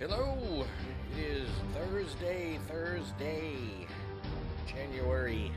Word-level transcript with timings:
Hello, 0.00 0.64
it 1.14 1.20
is 1.22 1.46
Thursday, 1.74 2.58
Thursday, 2.68 3.86
January 4.66 5.52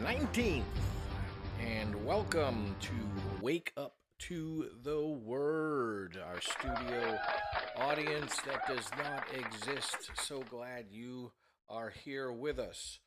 19th, 0.00 0.62
and 1.60 2.06
welcome 2.06 2.74
to 2.80 2.92
Wake 3.42 3.74
Up 3.76 3.96
to 4.20 4.70
the 4.82 4.98
Word, 4.98 6.18
our 6.26 6.40
studio 6.40 7.18
audience 7.76 8.40
that 8.46 8.66
does 8.66 8.88
not 8.96 9.24
exist. 9.34 10.10
So 10.22 10.40
glad 10.48 10.86
you 10.90 11.32
are 11.68 11.92
here 12.02 12.32
with 12.32 12.58
us. 12.58 13.00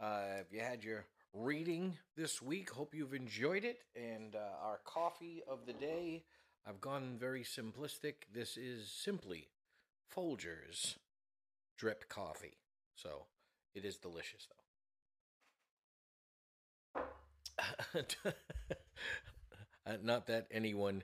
Uh, 0.00 0.22
if 0.40 0.50
you 0.50 0.60
had 0.60 0.82
your 0.82 1.04
reading 1.34 1.98
this 2.16 2.40
week, 2.40 2.70
hope 2.70 2.94
you've 2.94 3.12
enjoyed 3.12 3.64
it. 3.64 3.80
And 3.94 4.34
uh, 4.34 4.64
our 4.66 4.80
coffee 4.86 5.42
of 5.46 5.66
the 5.66 5.74
day, 5.74 6.24
I've 6.66 6.80
gone 6.80 7.18
very 7.20 7.44
simplistic. 7.44 8.14
This 8.32 8.56
is 8.56 8.90
simply 8.90 9.48
Folgers 10.14 10.96
drip 11.76 12.08
coffee. 12.08 12.58
So 12.94 13.26
it 13.74 13.84
is 13.84 13.96
delicious, 13.96 14.48
though. 16.94 17.02
Uh, 19.88 19.96
not 20.02 20.26
that 20.26 20.46
anyone 20.50 21.02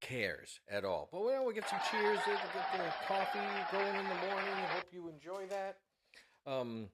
cares 0.00 0.58
at 0.70 0.86
all. 0.86 1.08
But 1.12 1.22
well, 1.22 1.44
we 1.44 1.52
get 1.52 1.68
some 1.68 1.78
cheers 1.90 2.18
to 2.20 2.30
get 2.30 2.40
the 2.72 3.06
coffee 3.06 3.38
going 3.70 3.94
in 3.94 4.04
the 4.08 4.26
morning. 4.26 4.54
Hope 4.74 4.86
you 4.90 5.08
enjoy 5.08 5.44
that. 5.50 5.76
Um, 6.46 6.88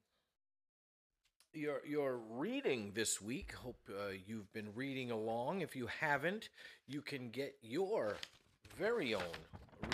your 1.52 1.80
your 1.86 2.18
reading 2.30 2.90
this 2.94 3.22
week. 3.22 3.52
Hope 3.54 3.78
uh, 3.88 4.10
you've 4.26 4.52
been 4.52 4.68
reading 4.74 5.12
along. 5.12 5.60
If 5.60 5.76
you 5.76 5.88
haven't, 6.00 6.48
you 6.88 7.02
can 7.02 7.30
get 7.30 7.54
your 7.62 8.16
very 8.76 9.14
own 9.14 9.22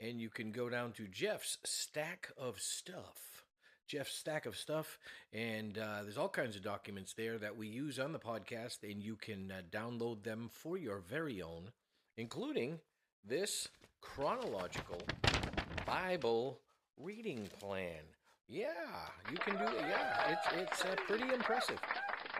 and 0.00 0.20
you 0.20 0.30
can 0.30 0.50
go 0.50 0.68
down 0.68 0.92
to 0.92 1.06
Jeff's 1.06 1.58
stack 1.64 2.30
of 2.38 2.58
stuff. 2.58 3.44
Jeff's 3.86 4.14
stack 4.14 4.46
of 4.46 4.56
stuff, 4.56 4.98
and 5.32 5.76
uh, 5.76 6.02
there's 6.02 6.16
all 6.16 6.28
kinds 6.28 6.54
of 6.54 6.62
documents 6.62 7.12
there 7.12 7.38
that 7.38 7.56
we 7.56 7.66
use 7.66 7.98
on 7.98 8.12
the 8.12 8.20
podcast, 8.20 8.84
and 8.84 9.02
you 9.02 9.16
can 9.16 9.50
uh, 9.50 9.62
download 9.76 10.22
them 10.22 10.48
for 10.52 10.78
your 10.78 11.00
very 11.00 11.42
own, 11.42 11.72
including 12.16 12.78
this 13.24 13.68
chronological 14.00 15.00
Bible 15.84 16.60
reading 16.96 17.48
plan. 17.58 18.02
Yeah, 18.48 18.68
you 19.30 19.38
can 19.38 19.56
do 19.56 19.64
it. 19.64 19.84
Yeah, 19.88 20.36
it's 20.36 20.72
it's 20.72 20.84
uh, 20.84 20.94
pretty 21.06 21.32
impressive. 21.32 21.80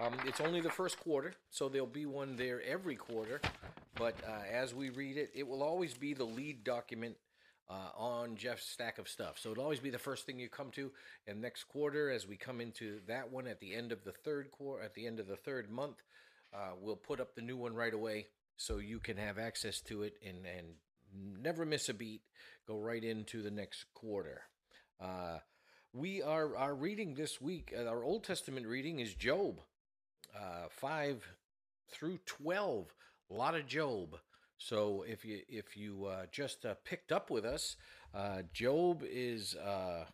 Um, 0.00 0.14
it's 0.24 0.40
only 0.40 0.60
the 0.60 0.70
first 0.70 0.98
quarter, 0.98 1.34
so 1.50 1.68
there'll 1.68 1.86
be 1.86 2.06
one 2.06 2.36
there 2.36 2.62
every 2.62 2.96
quarter. 2.96 3.40
But 3.96 4.14
uh, 4.26 4.50
as 4.50 4.74
we 4.74 4.88
read 4.88 5.18
it, 5.18 5.30
it 5.34 5.46
will 5.46 5.62
always 5.62 5.92
be 5.92 6.14
the 6.14 6.24
lead 6.24 6.64
document 6.64 7.16
uh, 7.68 7.90
on 7.96 8.36
Jeff's 8.36 8.66
stack 8.66 8.98
of 8.98 9.08
stuff. 9.08 9.38
So 9.38 9.50
it'll 9.50 9.62
always 9.62 9.80
be 9.80 9.90
the 9.90 9.98
first 9.98 10.24
thing 10.24 10.38
you 10.38 10.48
come 10.48 10.70
to. 10.72 10.90
And 11.26 11.42
next 11.42 11.64
quarter, 11.64 12.10
as 12.10 12.26
we 12.26 12.36
come 12.36 12.62
into 12.62 13.00
that 13.08 13.30
one 13.30 13.46
at 13.46 13.60
the 13.60 13.74
end 13.74 13.92
of 13.92 14.04
the 14.04 14.12
third 14.12 14.50
quarter, 14.50 14.82
at 14.82 14.94
the 14.94 15.06
end 15.06 15.20
of 15.20 15.28
the 15.28 15.36
third 15.36 15.70
month, 15.70 16.02
uh, 16.54 16.70
we'll 16.80 16.96
put 16.96 17.20
up 17.20 17.34
the 17.34 17.42
new 17.42 17.56
one 17.56 17.74
right 17.74 17.94
away 17.94 18.28
so 18.56 18.78
you 18.78 19.00
can 19.00 19.18
have 19.18 19.38
access 19.38 19.80
to 19.80 20.02
it 20.02 20.14
and 20.26 20.46
and 20.46 20.66
never 21.42 21.66
miss 21.66 21.88
a 21.88 21.94
beat. 21.94 22.22
Go 22.66 22.78
right 22.78 23.04
into 23.04 23.42
the 23.42 23.50
next 23.50 23.84
quarter. 23.94 24.42
Uh, 25.00 25.38
we 25.92 26.22
are 26.22 26.56
our 26.56 26.75
reading 26.75 27.14
this 27.14 27.41
week. 27.41 27.75
Uh, 27.76 27.84
our 27.84 28.02
Old 28.02 28.25
Testament 28.25 28.66
reading 28.66 29.00
is 29.00 29.14
Job, 29.14 29.60
uh, 30.36 30.68
five 30.68 31.26
through 31.91 32.18
twelve. 32.26 32.94
A 33.30 33.34
lot 33.34 33.54
of 33.54 33.66
Job. 33.66 34.16
So 34.58 35.04
if 35.08 35.24
you 35.24 35.41
if 35.48 35.76
you 35.76 36.04
uh, 36.04 36.26
just 36.30 36.66
uh, 36.66 36.74
picked 36.84 37.12
up 37.12 37.30
with 37.30 37.46
us, 37.46 37.76
uh, 38.14 38.42
Job 38.52 39.02
is 39.08 39.54
uh, 39.56 40.04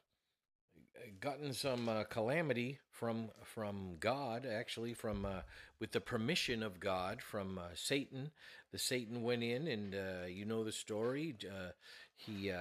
gotten 1.18 1.52
some 1.52 1.88
uh, 1.88 2.04
calamity 2.04 2.78
from 2.90 3.30
from 3.42 3.96
God, 3.98 4.46
actually 4.46 4.94
from 4.94 5.24
uh, 5.24 5.40
with 5.80 5.90
the 5.90 6.00
permission 6.00 6.62
of 6.62 6.78
God 6.78 7.20
from 7.20 7.58
Satan. 7.74 8.30
The 8.70 8.78
Satan 8.78 9.22
went 9.22 9.42
in, 9.42 9.66
and 9.66 9.96
you 10.30 10.44
know 10.44 10.62
the 10.62 10.72
story. 10.72 11.34
he 12.14 12.52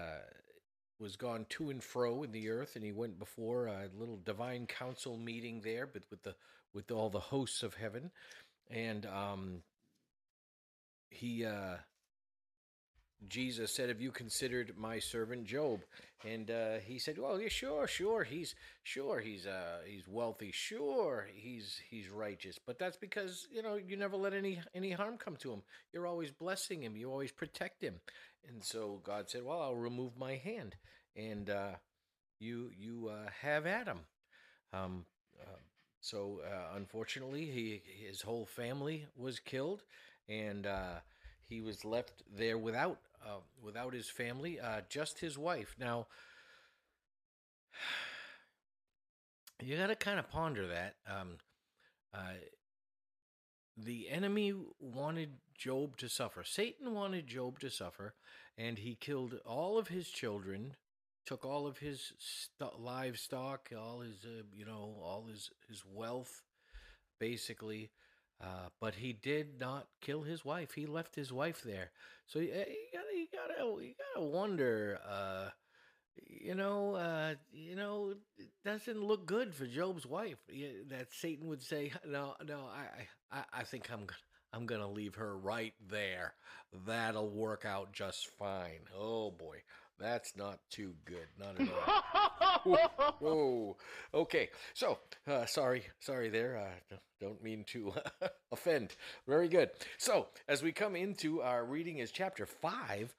was 0.97 1.17
gone 1.17 1.45
to 1.49 1.69
and 1.69 1.83
fro 1.83 2.23
in 2.23 2.31
the 2.31 2.49
earth, 2.49 2.75
and 2.75 2.83
he 2.83 2.94
went 2.94 3.19
before 3.19 3.67
a 3.67 3.89
little 3.95 4.19
divine 4.25 4.65
council 4.65 5.17
meeting 5.17 5.61
there, 5.61 5.85
but 5.85 6.03
with 6.09 6.23
the 6.23 6.35
with 6.75 6.91
all 6.91 7.09
the 7.09 7.19
hosts 7.19 7.63
of 7.63 7.74
heaven, 7.74 8.12
and 8.69 9.08
um, 9.08 9.63
he 11.09 11.46
uh 11.46 11.78
Jesus 13.28 13.72
said, 13.74 13.90
"Have 13.90 14.02
you 14.02 14.12
considered 14.12 14.74
my 14.78 15.00
servant 15.00 15.46
Job?" 15.46 15.81
And 16.24 16.52
uh, 16.52 16.78
he 16.86 17.00
said, 17.00 17.18
"Well, 17.18 17.40
yeah, 17.40 17.50
sure, 17.50 17.88
sure. 17.88 18.24
He's 18.24 18.56
sure 18.84 19.19
he's 19.19 19.46
uh, 19.46 19.80
he's 19.86 20.08
wealthy. 20.08 20.52
Sure, 20.53 21.28
he's 21.34 21.81
he's 21.90 22.09
righteous. 22.09 22.59
But 22.66 22.78
that's 22.78 22.97
because 22.97 23.47
you 23.52 23.62
know 23.62 23.75
you 23.75 23.97
never 23.97 24.18
let 24.18 24.34
any 24.34 24.62
any 24.74 24.92
harm 24.92 25.18
come 25.18 25.38
to 25.38 25.52
him. 25.52 25.63
You're 25.94 26.07
always 26.07 26.31
blessing 26.31 26.84
him. 26.84 26.96
You 26.96 27.09
always 27.12 27.31
protect 27.31 27.81
him. 27.81 27.96
And 28.47 28.63
so 28.63 29.02
God 29.03 29.30
said, 29.30 29.44
"Well, 29.44 29.62
I'll 29.62 29.75
remove 29.75 30.18
my 30.18 30.36
hand, 30.36 30.75
and 31.16 31.50
uh, 31.50 31.75
you 32.40 32.72
you 32.78 33.09
uh, 33.09 33.30
have 33.42 33.66
Adam." 33.66 34.00
Um, 34.74 35.06
uh, 35.42 35.57
so 36.05 36.41
uh, 36.45 36.75
unfortunately, 36.75 37.45
he 37.45 37.81
his 38.05 38.21
whole 38.21 38.45
family 38.45 39.07
was 39.17 39.39
killed, 39.39 39.81
and 40.29 40.67
uh, 40.67 40.99
he 41.49 41.61
was 41.61 41.83
left 41.83 42.21
there 42.31 42.59
without 42.59 42.99
uh, 43.25 43.39
without 43.59 43.91
his 43.91 44.07
family, 44.07 44.59
uh, 44.59 44.81
just 44.88 45.17
his 45.19 45.35
wife. 45.35 45.75
Now, 45.79 46.05
you 49.63 49.75
got 49.77 49.88
to 49.88 49.95
kind 49.95 50.19
of 50.19 50.29
ponder 50.29 50.67
that. 50.67 50.94
Um, 51.09 51.38
uh, 52.13 52.38
the 53.75 54.07
enemy 54.11 54.53
wanted 54.79 55.31
Job 55.57 55.97
to 55.97 56.07
suffer. 56.07 56.44
Satan 56.44 56.94
wanted 56.94 57.25
Job 57.25 57.59
to 57.61 57.71
suffer, 57.71 58.13
and 58.59 58.77
he 58.77 58.94
killed 58.94 59.39
all 59.44 59.79
of 59.79 59.88
his 59.88 60.09
children, 60.09 60.75
took 61.25 61.46
all 61.46 61.68
of 61.68 61.78
his 61.78 62.13
st- 62.19 62.80
livestock, 62.80 63.72
all 63.78 64.02
his, 64.02 64.25
uh, 64.25 64.44
you 64.53 64.66
know, 64.66 64.96
all 65.03 65.25
his 65.30 65.50
his 65.69 65.84
wealth, 65.86 66.41
basically. 67.19 67.91
Uh, 68.41 68.69
but 68.81 68.96
he 68.96 69.13
did 69.13 69.59
not 69.59 69.88
kill 70.02 70.24
his 70.24 70.44
wife. 70.44 70.74
He 70.74 70.86
left 70.86 71.16
his 71.16 71.31
wife 71.31 71.62
there. 71.63 71.91
So 72.28 72.40
you, 72.40 72.50
gotta, 72.52 72.72
you 73.16 73.28
gotta, 73.34 73.84
you 73.84 73.94
gotta 74.13 74.25
wonder. 74.25 75.00
Uh, 75.09 75.50
you 76.28 76.56
know, 76.56 76.96
uh, 76.96 77.36
you 77.52 77.75
know, 77.75 78.13
it 78.38 78.50
doesn't 78.63 79.03
look 79.03 79.25
good 79.25 79.53
for 79.53 79.66
Job's 79.66 80.06
wife. 80.06 80.38
That 80.90 81.07
Satan 81.12 81.47
would 81.47 81.62
say, 81.62 81.92
"No, 82.07 82.36
no, 82.46 82.62
I, 82.66 83.38
I, 83.38 83.44
I 83.53 83.63
think 83.63 83.92
I'm 83.92 84.00
gonna, 84.06 84.19
I'm 84.53 84.66
gonna 84.66 84.90
leave 84.92 85.16
her 85.16 85.38
right 85.38 85.74
there. 85.90 86.34
That'll 86.86 87.30
work 87.30 87.66
out 87.66 87.92
just 87.94 88.28
fine." 88.38 88.81
Oh 88.97 89.31
boy, 89.31 89.57
that's 90.00 90.35
not 90.35 90.59
too 90.69 90.94
good. 91.06 91.28
Not 91.39 91.59
at 91.59 91.69
all. 91.69 93.16
Whoa. 93.19 93.78
Okay. 94.13 94.50
So, 94.73 95.00
uh, 95.28 95.45
sorry, 95.45 95.83
sorry 96.00 96.29
there. 96.29 96.57
Uh, 96.91 96.97
don't 97.19 97.41
mean 97.44 97.63
to 97.69 97.91
uh, 98.22 98.28
offend. 98.51 98.95
Very 99.27 99.47
good. 99.47 99.69
So, 99.97 100.27
as 100.47 100.62
we 100.62 100.71
come 100.71 100.95
into 100.95 101.42
our 101.42 101.63
reading 101.63 102.00
is 102.00 102.12
chapter 102.12 102.45
5, 102.45 103.15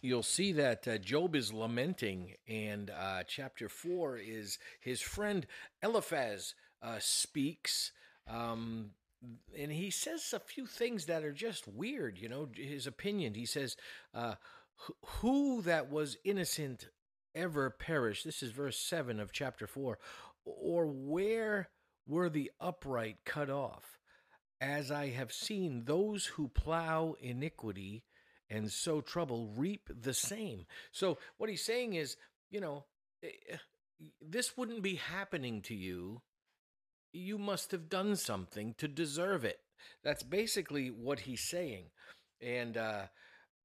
you'll 0.00 0.22
see 0.22 0.52
that 0.52 0.86
uh, 0.86 0.98
Job 0.98 1.34
is 1.34 1.52
lamenting, 1.52 2.34
and 2.46 2.90
uh, 2.90 3.24
chapter 3.26 3.68
4 3.68 4.18
is 4.18 4.58
his 4.80 5.00
friend 5.00 5.46
Eliphaz 5.82 6.54
uh, 6.82 6.98
speaks. 7.00 7.92
Um, 8.28 8.90
and 9.58 9.72
he 9.72 9.90
says 9.90 10.32
a 10.32 10.38
few 10.38 10.66
things 10.66 11.06
that 11.06 11.24
are 11.24 11.32
just 11.32 11.66
weird, 11.66 12.18
you 12.18 12.28
know, 12.28 12.48
his 12.54 12.86
opinion. 12.86 13.34
He 13.34 13.46
says, 13.46 13.76
uh, 14.14 14.34
who 15.20 15.62
that 15.62 15.90
was 15.90 16.16
innocent 16.24 16.88
ever 17.34 17.70
perished? 17.70 18.24
This 18.24 18.42
is 18.42 18.52
verse 18.52 18.78
7 18.78 19.20
of 19.20 19.32
chapter 19.32 19.66
4. 19.66 19.98
Or 20.44 20.86
where 20.86 21.68
were 22.06 22.28
the 22.28 22.50
upright 22.60 23.18
cut 23.24 23.50
off? 23.50 23.98
As 24.60 24.90
I 24.90 25.10
have 25.10 25.32
seen 25.32 25.84
those 25.84 26.26
who 26.26 26.48
plow 26.48 27.14
iniquity 27.20 28.04
and 28.50 28.72
sow 28.72 29.00
trouble 29.00 29.52
reap 29.56 29.88
the 29.88 30.14
same. 30.14 30.66
So, 30.90 31.18
what 31.36 31.50
he's 31.50 31.64
saying 31.64 31.94
is, 31.94 32.16
you 32.50 32.60
know, 32.60 32.84
eh, 33.22 33.56
this 34.20 34.56
wouldn't 34.56 34.82
be 34.82 34.96
happening 34.96 35.62
to 35.62 35.74
you. 35.74 36.22
You 37.12 37.38
must 37.38 37.70
have 37.72 37.88
done 37.88 38.16
something 38.16 38.74
to 38.78 38.88
deserve 38.88 39.44
it. 39.44 39.60
That's 40.02 40.22
basically 40.22 40.88
what 40.88 41.20
he's 41.20 41.42
saying. 41.42 41.86
And, 42.40 42.76
uh, 42.76 43.06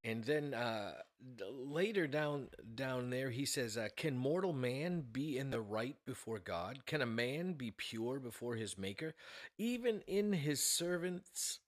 and 0.03 0.23
then 0.23 0.53
uh, 0.53 0.93
later 1.39 2.07
down 2.07 2.49
down 2.75 3.09
there, 3.09 3.29
he 3.29 3.45
says, 3.45 3.77
uh, 3.77 3.87
"Can 3.95 4.17
mortal 4.17 4.53
man 4.53 5.05
be 5.11 5.37
in 5.37 5.49
the 5.49 5.61
right 5.61 5.95
before 6.05 6.39
God? 6.39 6.85
Can 6.85 7.01
a 7.01 7.05
man 7.05 7.53
be 7.53 7.71
pure 7.71 8.19
before 8.19 8.55
his 8.55 8.77
Maker? 8.77 9.13
Even 9.57 10.01
in 10.07 10.33
his 10.33 10.61
servants 10.61 11.59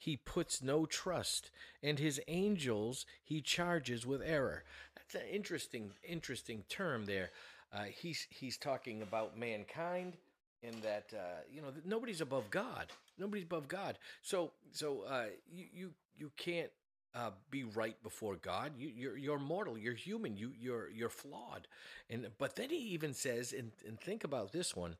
he 0.00 0.16
puts 0.16 0.62
no 0.62 0.86
trust, 0.86 1.50
and 1.82 1.98
his 1.98 2.20
angels 2.26 3.04
he 3.22 3.42
charges 3.42 4.06
with 4.06 4.22
error. 4.22 4.64
That's 4.96 5.14
an 5.14 5.28
interesting, 5.30 5.90
interesting 6.02 6.64
term 6.70 7.04
there. 7.04 7.30
Uh, 7.72 7.84
he's 7.84 8.26
he's 8.30 8.56
talking 8.56 9.02
about 9.02 9.38
mankind, 9.38 10.16
in 10.62 10.80
that 10.80 11.12
uh, 11.14 11.42
you 11.52 11.60
know 11.60 11.68
nobody's 11.84 12.20
above 12.20 12.50
God. 12.50 12.86
Nobody's 13.18 13.44
above 13.44 13.68
God. 13.68 13.98
So 14.22 14.52
so 14.72 15.02
uh, 15.02 15.26
you 15.52 15.66
you 15.72 15.90
you 16.16 16.30
can't 16.36 16.70
uh, 17.14 17.30
be 17.50 17.64
right 17.64 18.00
before 18.02 18.36
God. 18.36 18.72
You, 18.78 18.88
you're 18.94 19.16
you're 19.16 19.38
mortal. 19.38 19.76
You're 19.76 19.94
human. 19.94 20.36
You 20.36 20.52
you're 20.58 20.88
you're 20.90 21.08
flawed. 21.08 21.66
And 22.08 22.28
but 22.38 22.56
then 22.56 22.70
he 22.70 22.76
even 22.76 23.14
says, 23.14 23.52
and 23.52 23.72
and 23.86 23.98
think 24.00 24.24
about 24.24 24.52
this 24.52 24.76
one. 24.76 24.96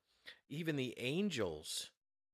Even 0.49 0.77
the 0.77 0.95
angels 0.99 1.91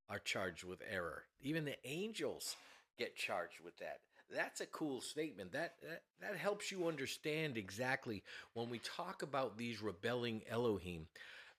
are 0.08 0.18
charged 0.18 0.64
with 0.64 0.82
error. 0.90 1.24
Even 1.42 1.64
the 1.64 1.76
angels 1.84 2.56
get 2.98 3.16
charged 3.16 3.60
with 3.64 3.76
that. 3.78 4.00
That's 4.34 4.60
a 4.60 4.66
cool 4.66 5.00
statement. 5.00 5.52
That, 5.52 5.74
that 5.82 6.02
that 6.20 6.36
helps 6.36 6.72
you 6.72 6.88
understand 6.88 7.56
exactly 7.56 8.22
when 8.54 8.70
we 8.70 8.78
talk 8.80 9.22
about 9.22 9.56
these 9.56 9.82
rebelling 9.82 10.42
Elohim. 10.48 11.06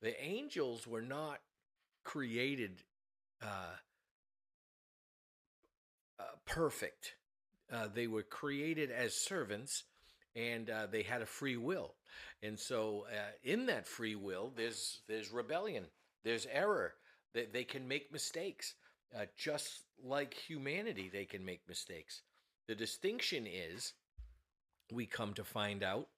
The 0.01 0.21
angels 0.23 0.85
were 0.85 1.01
not 1.01 1.39
created 2.03 2.83
uh, 3.41 3.75
uh, 6.19 6.23
perfect. 6.45 7.15
Uh, 7.71 7.87
they 7.93 8.07
were 8.07 8.23
created 8.23 8.91
as 8.91 9.13
servants, 9.13 9.83
and 10.35 10.69
uh, 10.69 10.87
they 10.87 11.03
had 11.03 11.21
a 11.21 11.25
free 11.25 11.57
will. 11.57 11.95
And 12.41 12.59
so, 12.59 13.05
uh, 13.11 13.31
in 13.43 13.65
that 13.65 13.87
free 13.87 14.15
will, 14.15 14.53
there's 14.55 15.01
there's 15.07 15.31
rebellion, 15.31 15.85
there's 16.23 16.47
error, 16.51 16.93
they, 17.33 17.45
they 17.45 17.63
can 17.63 17.87
make 17.87 18.11
mistakes. 18.11 18.73
Uh, 19.15 19.25
just 19.37 19.83
like 20.03 20.33
humanity, 20.33 21.09
they 21.11 21.23
can 21.23 21.43
make 21.45 21.61
mistakes. 21.67 22.21
The 22.67 22.75
distinction 22.75 23.47
is 23.47 23.93
we 24.91 25.05
come 25.05 25.33
to 25.35 25.45
find 25.45 25.81
out 25.81 26.09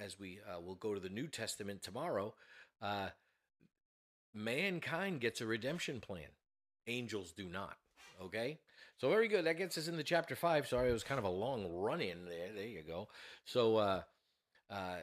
as 0.00 0.18
we 0.18 0.40
uh, 0.48 0.60
will 0.60 0.74
go 0.74 0.94
to 0.94 1.00
the 1.00 1.08
New 1.08 1.26
Testament 1.26 1.82
tomorrow. 1.82 2.34
Uh, 2.80 3.08
mankind 4.34 5.20
gets 5.20 5.40
a 5.40 5.46
redemption 5.46 6.00
plan, 6.00 6.28
angels 6.86 7.32
do 7.32 7.48
not. 7.48 7.76
Okay, 8.20 8.58
so 9.02 9.10
very 9.10 9.26
good. 9.26 9.46
That 9.46 9.58
gets 9.58 9.76
us 9.76 9.88
into 9.88 10.04
chapter 10.04 10.36
five. 10.36 10.68
Sorry, 10.68 10.88
it 10.88 10.92
was 10.92 11.02
kind 11.02 11.18
of 11.18 11.24
a 11.24 11.28
long 11.28 11.66
run 11.72 12.00
in 12.00 12.24
there. 12.24 12.50
There 12.54 12.68
you 12.68 12.82
go. 12.86 13.08
So, 13.44 13.76
uh, 13.78 14.02
uh, 14.70 14.98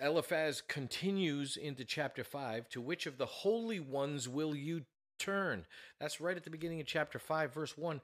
Eliphaz 0.00 0.62
continues 0.62 1.58
into 1.58 1.84
chapter 1.84 2.24
5 2.24 2.70
To 2.70 2.80
which 2.80 3.04
of 3.04 3.18
the 3.18 3.26
holy 3.26 3.80
ones 3.80 4.30
will 4.30 4.56
you 4.56 4.80
turn? 5.18 5.66
That's 6.00 6.22
right 6.22 6.38
at 6.38 6.44
the 6.44 6.50
beginning 6.50 6.80
of 6.80 6.86
chapter 6.86 7.18
5, 7.18 7.52
verse 7.52 7.76
1. 7.76 8.00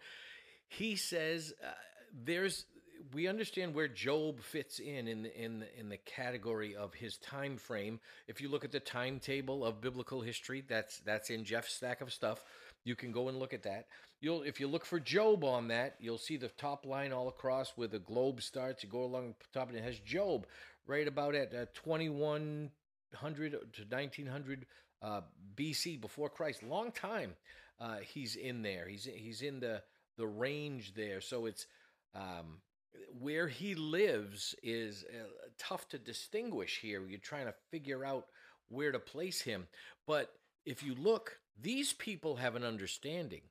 He 0.68 0.94
says, 0.94 1.54
uh, 1.66 1.70
There's 2.12 2.66
we 3.14 3.26
understand 3.26 3.74
where 3.74 3.88
Job 3.88 4.42
fits 4.42 4.78
in 4.78 5.08
in 5.08 5.22
the, 5.22 5.42
in 5.42 5.60
the, 5.60 5.78
in 5.78 5.88
the 5.88 5.96
category 5.96 6.76
of 6.76 6.92
his 6.92 7.16
time 7.16 7.56
frame. 7.56 7.98
If 8.28 8.42
you 8.42 8.50
look 8.50 8.64
at 8.64 8.72
the 8.72 8.80
timetable 8.80 9.64
of 9.64 9.80
biblical 9.80 10.20
history, 10.20 10.64
that's 10.68 10.98
that's 10.98 11.30
in 11.30 11.44
Jeff's 11.44 11.72
stack 11.72 12.02
of 12.02 12.12
stuff. 12.12 12.44
You 12.84 12.94
can 12.94 13.12
go 13.12 13.28
and 13.28 13.38
look 13.38 13.54
at 13.54 13.62
that. 13.62 13.86
You'll 14.24 14.42
if 14.42 14.58
you 14.58 14.68
look 14.68 14.86
for 14.86 14.98
Job 14.98 15.44
on 15.44 15.68
that, 15.68 15.96
you'll 16.00 16.16
see 16.16 16.38
the 16.38 16.48
top 16.48 16.86
line 16.86 17.12
all 17.12 17.28
across 17.28 17.74
where 17.76 17.88
the 17.88 17.98
globe 17.98 18.40
starts. 18.40 18.82
You 18.82 18.88
go 18.88 19.04
along 19.04 19.34
the 19.38 19.58
top 19.58 19.68
and 19.68 19.76
it 19.76 19.84
has 19.84 19.98
Job 19.98 20.46
right 20.86 21.06
about 21.06 21.34
at 21.34 21.52
uh, 21.52 21.66
2100 21.74 23.50
to 23.50 23.82
1900 23.90 24.66
uh, 25.02 25.20
BC 25.54 26.00
before 26.00 26.30
Christ. 26.30 26.62
Long 26.62 26.90
time 26.90 27.34
uh, 27.78 27.98
he's 27.98 28.36
in 28.36 28.62
there. 28.62 28.88
He's 28.88 29.04
he's 29.04 29.42
in 29.42 29.60
the 29.60 29.82
the 30.16 30.26
range 30.26 30.94
there. 30.94 31.20
So 31.20 31.44
it's 31.44 31.66
um, 32.14 32.62
where 33.20 33.46
he 33.46 33.74
lives 33.74 34.54
is 34.62 35.04
uh, 35.12 35.26
tough 35.58 35.86
to 35.90 35.98
distinguish 35.98 36.78
here. 36.80 37.02
You're 37.06 37.18
trying 37.18 37.44
to 37.44 37.54
figure 37.70 38.06
out 38.06 38.28
where 38.70 38.90
to 38.90 38.98
place 38.98 39.42
him. 39.42 39.66
But 40.06 40.32
if 40.64 40.82
you 40.82 40.94
look, 40.94 41.40
these 41.60 41.92
people 41.92 42.36
have 42.36 42.56
an 42.56 42.64
understanding. 42.64 43.42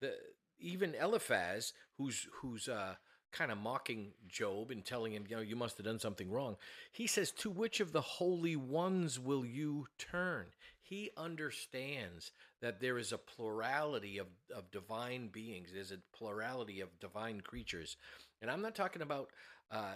The 0.00 0.14
even 0.58 0.94
Eliphaz, 0.94 1.72
who's 1.96 2.26
who's 2.40 2.68
uh, 2.68 2.94
kind 3.34 3.50
of 3.50 3.58
mocking 3.58 4.12
Job 4.28 4.70
and 4.70 4.84
telling 4.84 5.12
him, 5.12 5.24
you 5.28 5.36
know, 5.36 5.42
you 5.42 5.56
must 5.56 5.76
have 5.76 5.84
done 5.84 5.98
something 5.98 6.30
wrong. 6.30 6.56
He 6.92 7.06
says, 7.06 7.32
To 7.32 7.50
which 7.50 7.80
of 7.80 7.92
the 7.92 8.00
holy 8.00 8.56
ones 8.56 9.18
will 9.18 9.44
you 9.44 9.86
turn? 9.98 10.46
He 10.80 11.10
understands 11.16 12.30
that 12.60 12.80
there 12.80 12.98
is 12.98 13.12
a 13.12 13.18
plurality 13.18 14.18
of, 14.18 14.28
of 14.54 14.70
divine 14.70 15.28
beings, 15.28 15.70
there's 15.74 15.92
a 15.92 15.98
plurality 16.16 16.80
of 16.80 16.88
divine 17.00 17.40
creatures. 17.40 17.96
And 18.40 18.50
I'm 18.50 18.62
not 18.62 18.74
talking 18.74 19.02
about 19.02 19.30
uh, 19.70 19.94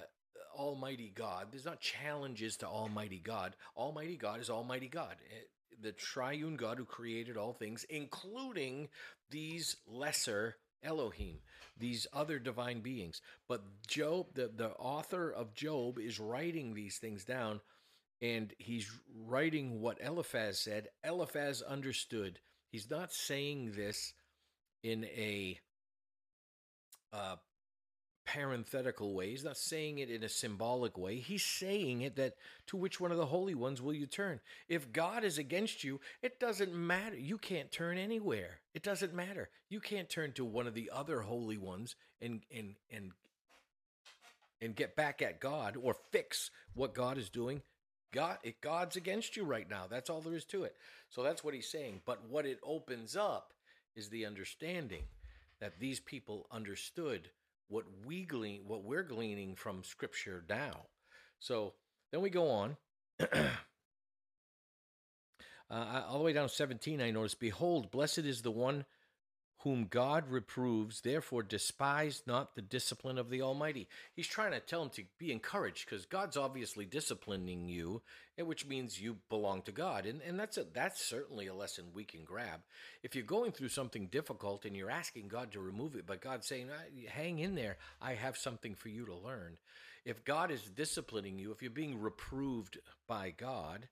Almighty 0.57 1.13
God. 1.15 1.49
There's 1.51 1.65
not 1.65 1.81
challenges 1.81 2.57
to 2.59 2.67
Almighty 2.67 3.21
God. 3.23 3.55
Almighty 3.77 4.17
God 4.17 4.41
is 4.41 4.51
Almighty 4.51 4.89
God 4.89 5.17
eh, 5.31 5.45
the 5.81 5.93
triune 5.93 6.57
God 6.57 6.79
who 6.79 6.85
created 6.85 7.37
all 7.37 7.53
things, 7.53 7.85
including 7.89 8.89
these 9.31 9.77
lesser 9.87 10.57
Elohim, 10.83 11.39
these 11.79 12.07
other 12.13 12.39
divine 12.39 12.81
beings. 12.81 13.21
But 13.49 13.63
Job, 13.87 14.35
the, 14.35 14.51
the 14.55 14.71
author 14.71 15.31
of 15.31 15.55
Job, 15.55 15.99
is 15.99 16.21
writing 16.21 16.75
these 16.75 16.99
things 16.99 17.25
down 17.25 17.61
and 18.21 18.53
he's 18.59 18.91
writing 19.27 19.81
what 19.81 19.99
Eliphaz 20.01 20.59
said. 20.59 20.89
Eliphaz 21.05 21.63
understood. 21.63 22.41
He's 22.71 22.91
not 22.91 23.13
saying 23.13 23.73
this 23.77 24.13
in 24.83 25.05
a 25.05 25.59
uh, 27.13 27.37
parenthetical 28.29 29.15
way. 29.15 29.31
He's 29.31 29.45
not 29.45 29.57
saying 29.57 29.99
it 29.99 30.11
in 30.11 30.23
a 30.23 30.29
symbolic 30.29 30.99
way. 30.99 31.17
He's 31.17 31.45
saying 31.45 32.03
it 32.03 32.17
that 32.17 32.35
to 32.67 32.77
which 32.77 33.01
one 33.01 33.11
of 33.11 33.17
the 33.17 33.27
holy 33.27 33.55
ones 33.55 33.81
will 33.81 33.95
you 33.95 34.07
turn? 34.07 34.41
If 34.69 34.93
God 34.93 35.25
is 35.25 35.39
against 35.39 35.83
you, 35.83 35.99
it 36.21 36.39
doesn't 36.39 36.75
matter. 36.75 37.17
You 37.17 37.39
can't 37.39 37.73
turn 37.73 37.97
anywhere. 37.97 38.61
It 38.75 38.83
doesn't 38.83 39.15
matter. 39.15 39.49
You 39.71 39.81
can't 39.81 40.11
turn 40.11 40.33
to 40.33 40.45
one 40.45 40.67
of 40.67 40.75
the 40.75 40.91
other 40.95 41.23
holy 41.23 41.57
ones 41.57 41.97
and 42.21 42.43
and 42.55 42.75
and 42.91 43.13
and 44.61 44.77
get 44.77 44.95
back 44.95 45.23
at 45.23 45.41
God 45.41 45.77
or 45.81 45.95
fix 46.13 46.51
what 46.75 46.95
God 46.95 47.17
is 47.17 47.31
doing. 47.31 47.63
God, 48.13 48.39
it, 48.43 48.61
God's 48.61 48.97
against 48.97 49.37
you 49.37 49.45
right 49.45 49.69
now. 49.69 49.85
That's 49.89 50.11
all 50.11 50.21
there 50.21 50.35
is 50.35 50.45
to 50.47 50.65
it. 50.65 50.77
So 51.09 51.23
that's 51.23 51.43
what 51.45 51.55
he's 51.55 51.71
saying. 51.71 52.03
But 52.05 52.29
what 52.29 52.47
it 52.47 52.59
opens 52.63 53.17
up 53.17 53.53
is 53.97 54.09
the 54.09 54.27
understanding 54.27 55.05
that 55.61 55.79
these 55.79 56.01
people 56.01 56.47
understood 56.51 57.31
what 57.69 57.85
we 58.05 58.25
glean, 58.25 58.63
what 58.67 58.85
we're 58.85 59.03
gleaning 59.03 59.55
from 59.55 59.85
Scripture 59.85 60.45
now. 60.49 60.87
So 61.39 61.75
then 62.11 62.21
we 62.21 62.31
go 62.31 62.51
on. 62.51 62.77
uh, 63.21 63.53
all 65.71 66.19
the 66.19 66.25
way 66.25 66.33
down 66.33 66.49
to 66.49 66.55
17, 66.55 67.01
I 67.01 67.11
notice, 67.11 67.35
Behold, 67.35 67.91
blessed 67.91 68.19
is 68.19 68.43
the 68.43 68.51
one 68.51 68.85
whom 69.63 69.87
God 69.91 70.29
reproves, 70.29 71.01
therefore 71.01 71.43
despise 71.43 72.23
not 72.27 72.55
the 72.55 72.63
discipline 72.63 73.19
of 73.19 73.29
the 73.29 73.43
Almighty. 73.43 73.89
He's 74.15 74.29
trying 74.29 74.53
to 74.53 74.61
tell 74.61 74.83
him 74.83 74.91
to 74.91 75.03
be 75.19 75.33
encouraged 75.33 75.85
because 75.85 76.07
God's 76.07 76.37
obviously 76.37 76.85
disciplining 76.85 77.69
you, 77.69 78.03
which 78.39 78.67
means 78.67 79.01
you 79.01 79.17
belong 79.29 79.63
to 79.63 79.73
God. 79.73 80.07
And, 80.07 80.21
and 80.23 80.39
that's, 80.39 80.59
a, 80.59 80.65
that's 80.73 81.05
certainly 81.05 81.49
a 81.49 81.55
lesson 81.55 81.87
we 81.93 82.05
can 82.05 82.23
grab. 82.23 82.61
If 83.03 83.17
you're 83.17 83.25
going 83.25 83.51
through 83.51 83.71
something 83.71 84.07
difficult 84.07 84.65
and 84.65 84.77
you're 84.77 84.91
asking 84.91 85.27
God 85.27 85.51
to 85.53 85.61
remove 85.61 85.97
it, 85.97 86.07
but 86.07 86.21
God's 86.21 86.47
saying, 86.47 86.69
hang 87.09 87.41
in 87.41 87.57
there, 87.57 87.79
I 88.01 88.15
have 88.15 88.37
something 88.37 88.77
for 88.77 88.91
you 88.91 89.07
to 89.07 89.15
learn. 89.15 89.57
If 90.05 90.25
God 90.25 90.53
is 90.53 90.63
disciplining 90.63 91.37
you, 91.37 91.51
if 91.51 91.63
you're 91.63 91.71
being 91.73 92.01
reproved 92.01 92.79
by 93.09 93.35
God, 93.37 93.89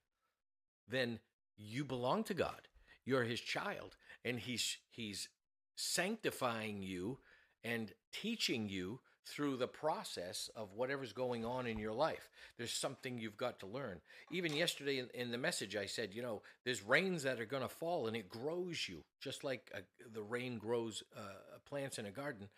then 0.89 1.19
you 1.57 1.85
belong 1.85 2.23
to 2.25 2.35
God. 2.35 2.69
You're 3.05 3.25
his 3.25 3.41
child, 3.41 3.97
and 4.25 4.39
he's 4.39 4.79
he's 4.91 5.29
sanctifying 5.77 6.83
you 6.83 7.19
and 7.63 7.93
teaching 8.13 8.69
you 8.69 9.01
through 9.27 9.57
the 9.57 9.67
process 9.67 10.49
of 10.55 10.75
whatever's 10.75 11.13
going 11.13 11.45
on 11.45 11.67
in 11.67 11.79
your 11.79 11.93
life. 11.93 12.31
There's 12.57 12.73
something 12.73 13.19
you've 13.19 13.37
got 13.37 13.59
to 13.61 13.67
learn. 13.67 14.01
Even 14.31 14.55
yesterday 14.55 14.99
in, 14.99 15.09
in 15.15 15.33
the 15.33 15.39
message, 15.39 15.75
I 15.75 15.87
said, 15.87 16.15
you 16.15 16.23
know, 16.23 16.43
there's 16.65 16.83
rains 16.83 17.25
that 17.25 17.41
are 17.41 17.45
going 17.45 17.65
to 17.65 17.69
fall 17.69 18.07
and 18.07 18.17
it 18.17 18.29
grows 18.29 18.89
you, 18.89 19.03
just 19.21 19.43
like 19.43 19.73
the 20.13 20.23
rain 20.23 20.59
grows 20.59 21.03
uh, 21.17 21.59
plants 21.69 21.99
in 21.99 22.07
a 22.07 22.11
garden. 22.11 22.49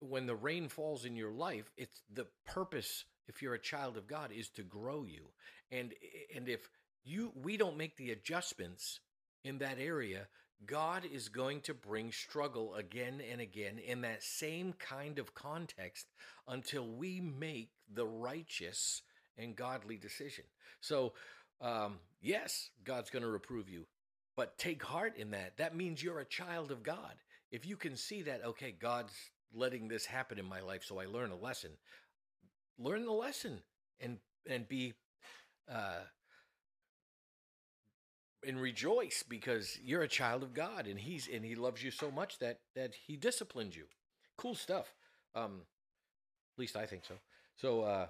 When 0.00 0.26
the 0.26 0.34
rain 0.34 0.68
falls 0.68 1.04
in 1.04 1.14
your 1.14 1.32
life, 1.32 1.70
it's 1.76 2.00
the 2.12 2.26
purpose, 2.46 3.04
if 3.28 3.42
you're 3.42 3.54
a 3.54 3.58
child 3.58 3.96
of 3.98 4.06
God, 4.06 4.32
is 4.32 4.48
to 4.50 4.62
grow 4.62 5.04
you. 5.04 5.26
And, 5.70 5.92
and 6.34 6.48
if 6.48 6.70
you, 7.04 7.32
we 7.42 7.58
don't 7.58 7.76
make 7.76 7.96
the 7.96 8.12
adjustments 8.12 9.00
in 9.44 9.58
that 9.58 9.76
area, 9.78 10.26
God 10.66 11.04
is 11.10 11.28
going 11.28 11.60
to 11.62 11.74
bring 11.74 12.10
struggle 12.12 12.74
again 12.74 13.20
and 13.30 13.40
again 13.40 13.78
in 13.78 14.00
that 14.02 14.22
same 14.22 14.72
kind 14.74 15.18
of 15.18 15.34
context 15.34 16.06
until 16.48 16.86
we 16.86 17.20
make 17.20 17.70
the 17.92 18.06
righteous 18.06 19.02
and 19.36 19.56
godly 19.56 19.96
decision. 19.96 20.44
So, 20.80 21.12
um, 21.60 21.98
yes, 22.22 22.70
God's 22.84 23.10
going 23.10 23.24
to 23.24 23.28
reprove 23.28 23.68
you, 23.68 23.86
but 24.36 24.56
take 24.58 24.82
heart 24.82 25.16
in 25.16 25.30
that. 25.32 25.56
That 25.56 25.76
means 25.76 26.02
you're 26.02 26.20
a 26.20 26.24
child 26.24 26.70
of 26.70 26.82
God. 26.82 27.14
if 27.50 27.64
you 27.64 27.76
can 27.76 27.96
see 27.96 28.22
that, 28.22 28.44
okay, 28.44 28.72
God's 28.72 29.14
letting 29.52 29.86
this 29.88 30.06
happen 30.06 30.38
in 30.38 30.44
my 30.44 30.60
life, 30.60 30.82
so 30.84 30.98
I 30.98 31.06
learn 31.06 31.30
a 31.30 31.36
lesson. 31.36 31.70
Learn 32.78 33.04
the 33.04 33.12
lesson 33.12 33.60
and 34.00 34.18
and 34.48 34.66
be 34.66 34.94
uh, 35.70 36.00
and 38.46 38.60
rejoice 38.60 39.24
because 39.26 39.78
you're 39.82 40.02
a 40.02 40.08
child 40.08 40.42
of 40.42 40.54
God 40.54 40.86
and 40.86 40.98
he's 40.98 41.28
and 41.32 41.44
he 41.44 41.54
loves 41.54 41.82
you 41.82 41.90
so 41.90 42.10
much 42.10 42.38
that 42.38 42.60
that 42.74 42.94
he 43.06 43.16
disciplines 43.16 43.76
you. 43.76 43.84
Cool 44.36 44.54
stuff. 44.54 44.94
Um 45.34 45.62
at 46.56 46.60
least 46.60 46.76
I 46.76 46.86
think 46.86 47.04
so. 47.04 47.14
So 47.56 47.82
uh 47.82 48.06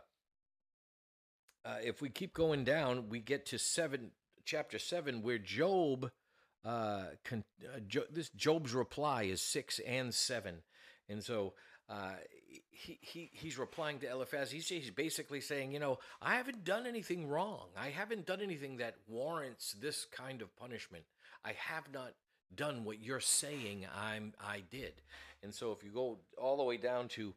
uh, 1.64 1.76
if 1.82 2.02
we 2.02 2.10
keep 2.10 2.34
going 2.34 2.64
down, 2.64 3.08
we 3.08 3.20
get 3.20 3.46
to 3.46 3.58
seven, 3.58 4.10
chapter 4.44 4.78
seven, 4.78 5.22
where 5.22 5.38
Job, 5.38 6.10
uh, 6.64 7.04
con, 7.24 7.42
uh, 7.64 7.80
jo- 7.86 8.04
this 8.12 8.28
Job's 8.30 8.74
reply 8.74 9.24
is 9.24 9.40
six 9.40 9.78
and 9.80 10.12
seven, 10.12 10.56
and 11.08 11.24
so 11.24 11.54
uh, 11.88 12.12
he, 12.70 12.98
he 13.00 13.30
he's 13.32 13.58
replying 13.58 13.98
to 14.00 14.10
Eliphaz. 14.10 14.50
He's, 14.50 14.68
he's 14.68 14.90
basically 14.90 15.40
saying, 15.40 15.72
you 15.72 15.78
know, 15.78 15.98
I 16.20 16.36
haven't 16.36 16.64
done 16.64 16.86
anything 16.86 17.28
wrong. 17.28 17.68
I 17.76 17.88
haven't 17.88 18.26
done 18.26 18.40
anything 18.40 18.78
that 18.78 18.96
warrants 19.06 19.74
this 19.80 20.06
kind 20.06 20.42
of 20.42 20.54
punishment. 20.56 21.04
I 21.44 21.52
have 21.58 21.84
not 21.92 22.14
done 22.54 22.84
what 22.84 23.02
you're 23.02 23.20
saying 23.20 23.86
I'm 23.94 24.32
I 24.40 24.62
did. 24.70 24.92
And 25.42 25.54
so 25.54 25.72
if 25.72 25.84
you 25.84 25.90
go 25.90 26.18
all 26.38 26.56
the 26.56 26.62
way 26.62 26.76
down 26.76 27.08
to 27.08 27.34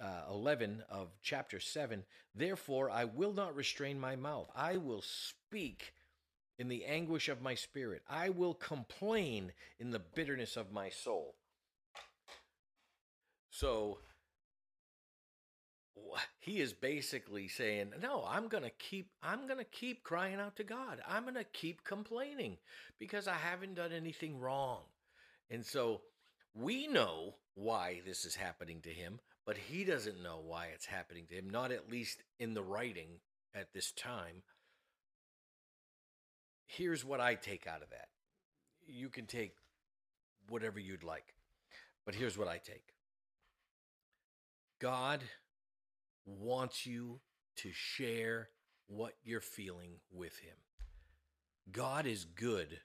uh, 0.00 0.22
11 0.30 0.82
of 0.90 1.08
chapter 1.22 1.60
7, 1.60 2.04
therefore 2.34 2.90
I 2.90 3.04
will 3.04 3.32
not 3.32 3.54
restrain 3.54 4.00
my 4.00 4.16
mouth. 4.16 4.50
I 4.54 4.76
will 4.78 5.02
speak 5.02 5.92
in 6.58 6.68
the 6.68 6.84
anguish 6.84 7.28
of 7.28 7.42
my 7.42 7.54
spirit. 7.54 8.02
I 8.08 8.30
will 8.30 8.54
complain 8.54 9.52
in 9.78 9.90
the 9.90 9.98
bitterness 9.98 10.56
of 10.56 10.72
my 10.72 10.88
soul. 10.90 11.34
So 13.58 13.98
he 16.40 16.60
is 16.60 16.74
basically 16.74 17.48
saying, 17.48 17.94
"No, 18.02 18.22
I'm 18.28 18.48
going 18.48 18.64
to 18.64 18.70
keep 18.70 19.08
I'm 19.22 19.46
going 19.46 19.58
to 19.58 19.64
keep 19.64 20.04
crying 20.04 20.38
out 20.38 20.56
to 20.56 20.64
God. 20.64 21.00
I'm 21.08 21.22
going 21.22 21.36
to 21.36 21.44
keep 21.44 21.82
complaining 21.82 22.58
because 22.98 23.26
I 23.26 23.34
haven't 23.34 23.76
done 23.76 23.92
anything 23.92 24.38
wrong." 24.38 24.82
And 25.48 25.64
so 25.64 26.02
we 26.54 26.86
know 26.86 27.36
why 27.54 28.02
this 28.04 28.26
is 28.26 28.34
happening 28.34 28.82
to 28.82 28.90
him, 28.90 29.20
but 29.46 29.56
he 29.56 29.84
doesn't 29.84 30.22
know 30.22 30.38
why 30.44 30.66
it's 30.74 30.84
happening 30.84 31.24
to 31.28 31.36
him, 31.36 31.48
not 31.48 31.72
at 31.72 31.90
least 31.90 32.22
in 32.38 32.52
the 32.52 32.62
writing 32.62 33.20
at 33.54 33.72
this 33.72 33.90
time. 33.92 34.42
Here's 36.66 37.06
what 37.06 37.20
I 37.20 37.36
take 37.36 37.66
out 37.66 37.82
of 37.82 37.88
that. 37.88 38.08
You 38.86 39.08
can 39.08 39.24
take 39.24 39.54
whatever 40.50 40.78
you'd 40.78 41.04
like, 41.04 41.34
but 42.04 42.14
here's 42.14 42.36
what 42.36 42.48
I 42.48 42.58
take 42.58 42.95
God 44.80 45.22
wants 46.24 46.86
you 46.86 47.20
to 47.56 47.70
share 47.72 48.48
what 48.86 49.14
you're 49.24 49.40
feeling 49.40 50.00
with 50.12 50.38
Him. 50.38 50.56
God 51.72 52.06
is 52.06 52.24
good 52.24 52.80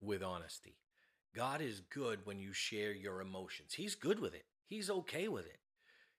with 0.00 0.22
honesty. 0.22 0.76
God 1.34 1.60
is 1.60 1.80
good 1.80 2.20
when 2.24 2.38
you 2.38 2.52
share 2.52 2.92
your 2.92 3.20
emotions. 3.20 3.74
He's 3.74 3.94
good 3.94 4.20
with 4.20 4.34
it, 4.34 4.44
He's 4.66 4.90
okay 4.90 5.28
with 5.28 5.46
it. 5.46 5.58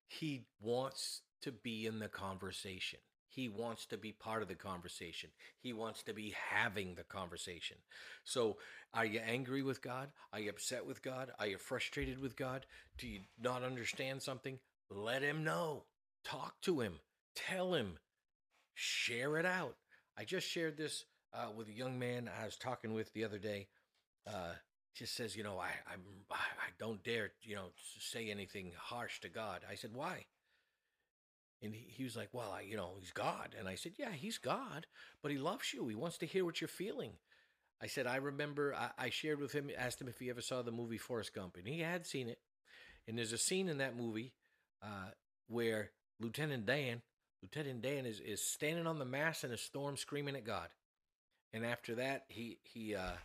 He 0.07 0.45
wants 0.59 1.21
to 1.41 1.51
be 1.51 1.85
in 1.85 1.99
the 1.99 2.07
conversation. 2.07 2.99
He 3.29 3.47
wants 3.47 3.85
to 3.85 3.97
be 3.97 4.11
part 4.11 4.41
of 4.41 4.47
the 4.47 4.55
conversation. 4.55 5.29
He 5.61 5.71
wants 5.71 6.01
to 6.03 6.13
be 6.13 6.33
having 6.49 6.95
the 6.95 7.03
conversation. 7.03 7.77
So, 8.23 8.57
are 8.91 9.05
you 9.05 9.19
angry 9.19 9.61
with 9.61 9.83
God? 9.83 10.09
Are 10.33 10.39
you 10.39 10.49
upset 10.49 10.85
with 10.85 11.03
God? 11.03 11.31
Are 11.37 11.45
you 11.45 11.59
frustrated 11.59 12.19
with 12.19 12.35
God? 12.35 12.65
Do 12.97 13.07
you 13.07 13.19
not 13.39 13.63
understand 13.63 14.23
something? 14.23 14.57
Let 14.89 15.21
him 15.21 15.43
know. 15.43 15.83
Talk 16.23 16.55
to 16.61 16.81
him. 16.81 16.99
Tell 17.35 17.73
him. 17.73 17.97
Share 18.73 19.37
it 19.37 19.45
out. 19.45 19.75
I 20.17 20.25
just 20.25 20.47
shared 20.47 20.77
this 20.77 21.05
uh, 21.33 21.49
with 21.55 21.67
a 21.67 21.73
young 21.73 21.99
man 21.99 22.29
I 22.41 22.45
was 22.45 22.57
talking 22.57 22.93
with 22.93 23.13
the 23.13 23.23
other 23.23 23.39
day. 23.39 23.67
Uh, 24.27 24.53
just 24.95 25.15
says, 25.15 25.35
you 25.35 25.43
know, 25.43 25.57
I, 25.59 25.69
I'm, 25.91 26.01
I 26.31 26.71
don't 26.77 27.03
dare, 27.03 27.31
you 27.41 27.55
know, 27.55 27.67
say 27.99 28.29
anything 28.29 28.71
harsh 28.77 29.21
to 29.21 29.29
God. 29.29 29.61
I 29.69 29.75
said, 29.75 29.91
why? 29.93 30.25
And 31.61 31.73
he, 31.73 31.85
he 31.89 32.03
was 32.03 32.15
like, 32.15 32.29
well, 32.33 32.51
I, 32.51 32.61
you 32.61 32.75
know, 32.75 32.95
he's 32.99 33.11
God. 33.11 33.55
And 33.57 33.67
I 33.67 33.75
said, 33.75 33.93
yeah, 33.97 34.11
he's 34.11 34.37
God, 34.37 34.87
but 35.21 35.31
he 35.31 35.37
loves 35.37 35.73
you. 35.73 35.87
He 35.87 35.95
wants 35.95 36.17
to 36.19 36.25
hear 36.25 36.43
what 36.43 36.59
you're 36.61 36.67
feeling. 36.67 37.13
I 37.81 37.87
said, 37.87 38.07
I 38.07 38.17
remember 38.17 38.75
I, 38.75 39.05
I 39.05 39.09
shared 39.09 39.39
with 39.39 39.53
him, 39.53 39.69
asked 39.77 40.01
him 40.01 40.07
if 40.09 40.19
he 40.19 40.29
ever 40.29 40.41
saw 40.41 40.61
the 40.61 40.71
movie 40.71 40.97
Forrest 40.97 41.33
Gump, 41.33 41.55
and 41.57 41.67
he 41.67 41.79
had 41.79 42.05
seen 42.05 42.27
it. 42.27 42.39
And 43.07 43.17
there's 43.17 43.33
a 43.33 43.37
scene 43.37 43.69
in 43.69 43.77
that 43.77 43.97
movie 43.97 44.33
uh, 44.83 45.11
where 45.47 45.91
Lieutenant 46.19 46.65
Dan, 46.65 47.01
Lieutenant 47.41 47.81
Dan 47.81 48.05
is, 48.05 48.19
is 48.19 48.41
standing 48.41 48.87
on 48.87 48.99
the 48.99 49.05
mast 49.05 49.43
in 49.43 49.51
a 49.51 49.57
storm 49.57 49.97
screaming 49.97 50.35
at 50.35 50.45
God. 50.45 50.67
And 51.53 51.65
after 51.65 51.95
that, 51.95 52.25
he, 52.27 52.59
he, 52.63 52.95
uh, 52.95 53.17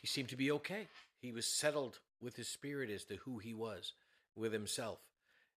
he 0.00 0.06
seemed 0.06 0.30
to 0.30 0.36
be 0.36 0.50
okay. 0.52 0.88
He 1.20 1.32
was 1.32 1.46
settled 1.46 1.98
with 2.20 2.36
his 2.36 2.48
spirit 2.48 2.90
as 2.90 3.04
to 3.04 3.16
who 3.16 3.38
he 3.38 3.54
was 3.54 3.92
with 4.34 4.52
himself. 4.52 4.98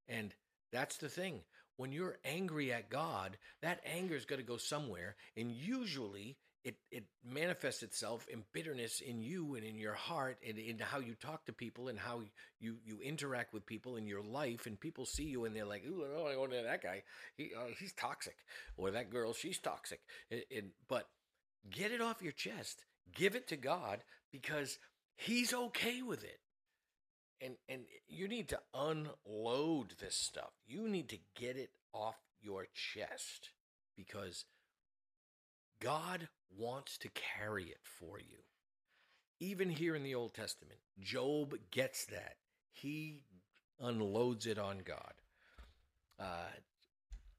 And 0.09 0.35
that's 0.73 0.97
the 0.97 1.09
thing. 1.09 1.41
When 1.77 1.93
you're 1.93 2.19
angry 2.25 2.73
at 2.73 2.91
God, 2.91 3.39
that 3.63 3.81
anger 3.87 4.17
is 4.17 4.25
going 4.25 4.41
to 4.41 4.47
go 4.47 4.57
somewhere. 4.57 5.17
And 5.37 5.53
usually 5.53 6.37
it, 6.69 6.77
it 6.91 7.05
manifests 7.25 7.83
itself 7.83 8.27
in 8.29 8.45
bitterness 8.53 9.01
in 9.01 9.23
you 9.23 9.55
and 9.55 9.65
in 9.65 9.79
your 9.79 9.95
heart 9.95 10.37
and 10.47 10.59
in 10.59 10.79
how 10.79 10.99
you 10.99 11.15
talk 11.15 11.47
to 11.47 11.53
people 11.53 11.89
and 11.89 11.99
how 11.99 12.21
you, 12.61 12.77
you 12.85 12.99
interact 13.03 13.55
with 13.55 13.65
people 13.65 13.97
in 13.97 14.07
your 14.07 14.23
life. 14.23 14.67
And 14.67 14.79
people 14.79 15.07
see 15.07 15.25
you 15.25 15.47
and 15.47 15.57
they're 15.57 15.65
like, 15.65 15.83
ooh, 15.87 16.05
I 16.05 16.33
don't 16.33 16.41
want 16.41 16.53
that 16.53 16.83
guy. 16.83 17.05
He, 17.39 17.53
uh, 17.59 17.73
he's 17.79 17.95
toxic. 17.95 18.37
Or 18.77 18.91
that 18.91 19.09
girl, 19.09 19.33
she's 19.33 19.59
toxic. 19.59 20.01
And, 20.31 20.43
and, 20.55 20.71
but 20.89 21.09
get 21.71 21.91
it 21.91 22.03
off 22.03 22.21
your 22.21 22.33
chest. 22.33 22.85
Give 23.15 23.35
it 23.35 23.49
to 23.49 23.57
God 23.57 24.01
because 24.31 24.79
he's 25.17 25.55
okay 25.55 26.03
with 26.03 26.23
it. 26.23 26.41
And 27.41 27.55
and 27.69 27.83
you 28.09 28.27
need 28.27 28.49
to 28.49 28.59
unload 28.75 29.95
this 30.01 30.17
stuff. 30.17 30.51
You 30.67 30.89
need 30.89 31.09
to 31.11 31.19
get 31.37 31.57
it 31.57 31.71
off 31.95 32.17
your 32.43 32.67
chest 32.75 33.51
because 33.97 34.45
God 35.81 36.29
wants 36.57 36.99
to 36.99 37.09
carry 37.11 37.65
it 37.65 37.81
for 37.83 38.19
you. 38.19 38.39
Even 39.41 39.71
here 39.71 39.95
in 39.95 40.03
the 40.03 40.15
Old 40.15 40.35
Testament, 40.35 40.81
Job 41.01 41.55
gets 41.71 42.07
that. 42.07 42.37
He 42.73 43.23
unloads 43.81 44.47
it 44.47 44.59
on 44.59 44.79
God. 44.85 45.15
Uh, 46.19 46.51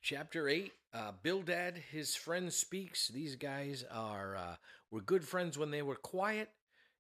chapter 0.02 0.48
8 0.48 0.72
uh, 0.94 1.12
bildad 1.22 1.78
his 1.92 2.16
friend 2.16 2.52
speaks 2.52 3.10
these 3.10 3.36
guys 3.36 3.84
are 3.92 4.38
uh, 4.38 4.56
were 4.90 5.02
good 5.02 5.28
friends 5.28 5.58
when 5.58 5.72
they 5.72 5.82
were 5.82 5.96
quiet 5.96 6.50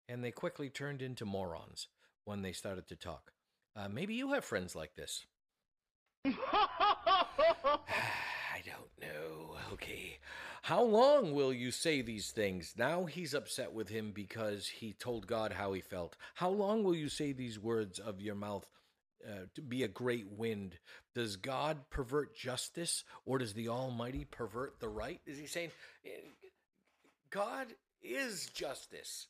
and 0.09 0.23
they 0.23 0.31
quickly 0.31 0.69
turned 0.69 1.01
into 1.01 1.25
morons 1.25 1.87
when 2.25 2.41
they 2.41 2.51
started 2.51 2.87
to 2.87 2.95
talk. 2.95 3.31
Uh, 3.75 3.87
maybe 3.87 4.13
you 4.13 4.33
have 4.33 4.43
friends 4.43 4.75
like 4.75 4.95
this. 4.95 5.25
I 6.25 7.25
don't 8.65 8.91
know. 8.99 9.55
Okay. 9.73 10.19
How 10.69 10.83
long 10.83 11.33
will 11.33 11.51
you 11.51 11.71
say 11.71 12.03
these 12.03 12.29
things? 12.29 12.75
Now 12.77 13.05
he's 13.05 13.33
upset 13.33 13.73
with 13.73 13.89
him 13.89 14.11
because 14.11 14.67
he 14.67 14.93
told 14.93 15.25
God 15.25 15.51
how 15.51 15.73
he 15.73 15.81
felt. 15.81 16.15
How 16.35 16.51
long 16.51 16.83
will 16.83 16.93
you 16.93 17.09
say 17.09 17.31
these 17.31 17.57
words 17.57 17.97
of 17.97 18.21
your 18.21 18.35
mouth 18.35 18.69
uh, 19.27 19.45
to 19.55 19.63
be 19.63 19.81
a 19.81 19.87
great 19.87 20.27
wind? 20.31 20.77
Does 21.15 21.37
God 21.37 21.89
pervert 21.89 22.37
justice 22.37 23.03
or 23.25 23.39
does 23.39 23.53
the 23.53 23.67
Almighty 23.67 24.25
pervert 24.29 24.79
the 24.79 24.89
right? 24.89 25.19
Is 25.25 25.39
he 25.39 25.47
saying 25.47 25.71
eh, 26.05 26.09
God 27.31 27.65
is 28.03 28.45
justice? 28.53 29.25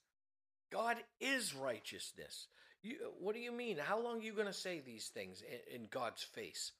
God 0.69 0.97
is 1.21 1.55
righteousness. 1.55 2.47
You, 2.83 2.97
what 3.17 3.33
do 3.33 3.39
you 3.39 3.53
mean? 3.53 3.77
How 3.77 3.97
long 3.97 4.19
are 4.19 4.23
you 4.23 4.33
going 4.33 4.47
to 4.47 4.51
say 4.51 4.81
these 4.85 5.07
things 5.07 5.41
in, 5.71 5.83
in 5.83 5.87
God's 5.89 6.21
face? 6.21 6.73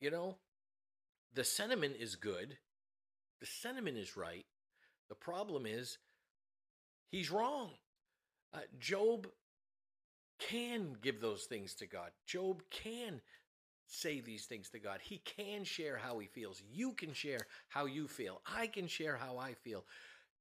You 0.00 0.10
know, 0.10 0.34
the 1.32 1.44
sentiment 1.44 1.94
is 2.00 2.16
good. 2.16 2.56
The 3.42 3.48
sentiment 3.48 3.98
is 3.98 4.16
right. 4.16 4.46
The 5.08 5.16
problem 5.16 5.66
is 5.66 5.98
he's 7.10 7.28
wrong. 7.28 7.70
Uh, 8.54 8.60
Job 8.78 9.26
can 10.38 10.96
give 11.02 11.20
those 11.20 11.46
things 11.46 11.74
to 11.74 11.86
God. 11.88 12.12
Job 12.24 12.62
can 12.70 13.20
say 13.88 14.20
these 14.20 14.44
things 14.44 14.70
to 14.70 14.78
God. 14.78 15.00
He 15.02 15.18
can 15.18 15.64
share 15.64 15.96
how 15.96 16.20
he 16.20 16.28
feels. 16.28 16.62
You 16.70 16.92
can 16.92 17.12
share 17.12 17.40
how 17.68 17.86
you 17.86 18.06
feel. 18.06 18.42
I 18.46 18.68
can 18.68 18.86
share 18.86 19.16
how 19.16 19.38
I 19.38 19.54
feel. 19.54 19.86